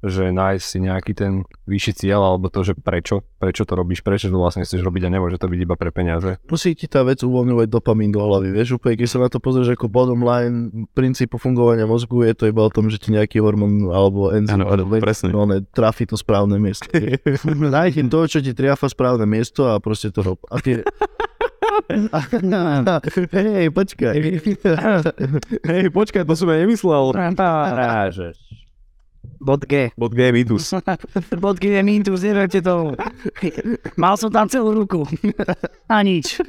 že 0.03 0.31
nájsť 0.31 0.65
si 0.65 0.79
nejaký 0.79 1.13
ten 1.15 1.33
vyšší 1.67 1.93
cieľ, 2.07 2.23
alebo 2.23 2.47
to, 2.49 2.63
že 2.63 2.79
prečo, 2.79 3.27
prečo 3.43 3.67
to 3.67 3.75
robíš, 3.75 4.07
prečo 4.07 4.31
to 4.31 4.39
vlastne 4.39 4.63
chceš 4.63 4.83
robiť 4.83 5.11
a 5.11 5.13
nemôže 5.13 5.43
to 5.43 5.51
byť 5.51 5.61
iba 5.63 5.75
pre 5.75 5.91
peniaze. 5.91 6.39
Musí 6.47 6.79
ti 6.79 6.87
tá 6.87 7.03
vec 7.03 7.19
uvoľňovať 7.23 7.67
dopamín 7.67 8.15
do 8.15 8.23
hlavy, 8.23 8.55
vieš, 8.55 8.79
úplne, 8.79 8.95
keď 8.95 9.09
sa 9.11 9.19
na 9.19 9.29
to 9.29 9.43
pozrieš 9.43 9.75
ako 9.75 9.91
bottom 9.91 10.23
line 10.23 10.87
princípu 10.95 11.37
fungovania 11.37 11.91
mozgu, 11.91 12.23
je 12.23 12.35
to 12.39 12.45
iba 12.47 12.63
o 12.63 12.71
tom, 12.71 12.87
že 12.87 13.03
ti 13.03 13.11
nejaký 13.11 13.43
hormón 13.43 13.91
alebo 13.91 14.31
enzym 14.31 14.63
Áno, 14.63 14.71
áno, 14.71 14.85
presne. 15.03 15.35
no, 15.35 15.47
ne, 15.51 15.67
trafi 15.67 16.07
to 16.07 16.15
správne 16.15 16.63
miesto. 16.63 16.87
Nájdi 17.75 18.07
to, 18.07 18.27
čo 18.31 18.39
ti 18.39 18.55
triafa 18.55 18.87
správne 18.87 19.27
miesto 19.27 19.67
a 19.67 19.83
proste 19.83 20.15
to 20.15 20.23
rob. 20.23 20.39
A 20.49 20.63
ty... 20.63 20.79
Hej, 23.33 23.71
počkaj. 23.73 24.15
Hej, 25.65 25.85
počkaj, 25.95 26.23
to 26.27 26.35
som 26.35 26.51
ja 26.51 26.57
nemyslel. 26.61 27.15
Bod 29.39 29.67
G. 29.71 29.95
Bod 29.95 30.15
G 30.15 30.31
je 30.31 30.33
mýtus. 30.35 30.75
Bod 31.43 31.63
G 31.63 31.79
je 31.79 31.83
mýtus, 31.83 32.23
neverte 32.27 32.59
tomu. 32.59 32.99
Mal 33.95 34.15
som 34.19 34.31
tam 34.35 34.51
celú 34.51 34.75
ruku. 34.75 35.07
A 35.87 36.03
nič. 36.03 36.43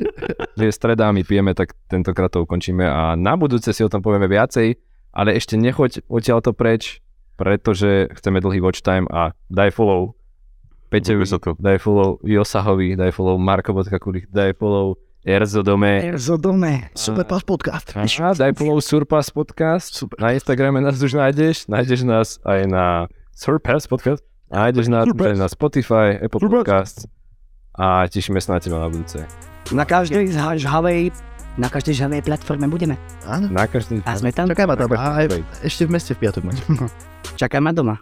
Je 0.57 0.71
streda, 0.73 1.13
my 1.13 1.21
pijeme, 1.21 1.53
tak 1.53 1.77
tentokrát 1.85 2.33
to 2.33 2.45
ukončíme 2.45 2.85
a 2.85 3.13
na 3.13 3.37
budúce 3.37 3.69
si 3.73 3.81
o 3.85 3.89
tom 3.89 4.01
povieme 4.01 4.25
viacej, 4.25 4.73
ale 5.13 5.37
ešte 5.37 5.57
nechoď 5.57 6.05
odtiaľto 6.09 6.53
preč, 6.53 7.01
pretože 7.37 8.09
chceme 8.19 8.41
dlhý 8.41 8.59
watch 8.59 8.81
time 8.81 9.05
a 9.13 9.37
daj 9.47 9.71
follow 9.71 10.17
Peťovi, 10.89 11.25
to. 11.29 11.53
daj 11.61 11.77
follow 11.77 12.17
Josahovi, 12.25 12.97
daj 12.97 13.13
follow 13.13 13.37
Marko.kulich, 13.37 14.25
daj 14.33 14.57
follow 14.57 14.97
Erzo 15.25 15.63
Dome, 15.63 15.99
Erzo 15.99 16.37
dome. 16.37 16.87
Super 16.95 17.27
pas 17.27 17.43
podcast. 17.43 17.91
a 17.91 18.31
daj 18.31 18.55
follow 18.55 18.79
Surpass 18.79 19.27
podcast, 19.35 19.91
Super. 19.91 20.15
na 20.15 20.31
Instagrame 20.31 20.79
nás 20.79 20.95
už 20.95 21.11
nájdeš, 21.19 21.67
nájdeš 21.67 22.07
nás 22.07 22.39
aj 22.47 22.63
na 22.71 22.85
Surpass 23.35 23.83
podcast, 23.83 24.23
nájdeš 24.47 24.87
nás 24.87 25.03
aj 25.11 25.35
na 25.35 25.51
Spotify, 25.51 26.15
Apple 26.23 26.39
Podcast 26.47 27.03
a 27.75 28.07
tešíme 28.07 28.39
sa 28.39 28.55
na 28.55 28.59
teba 28.63 28.79
na 28.79 28.87
budúce. 28.87 29.19
Na 29.75 29.83
každej 29.83 30.31
žhavej, 30.55 31.11
na 31.59 31.67
každej 31.67 31.99
žhavej 31.99 32.23
platforme 32.23 32.71
budeme. 32.71 32.95
Áno. 33.27 33.51
Na 33.51 33.67
každý 33.67 33.99
A 34.07 34.15
sme 34.15 34.31
tam. 34.31 34.47
Čakaj 34.47 34.65
ma 34.71 34.79
tam. 34.79 34.87
V- 34.87 35.43
ešte 35.67 35.83
v 35.83 35.99
meste 35.99 36.15
v 36.15 36.23
piatok 36.23 36.47
ma 37.59 37.75
doma. 37.75 37.99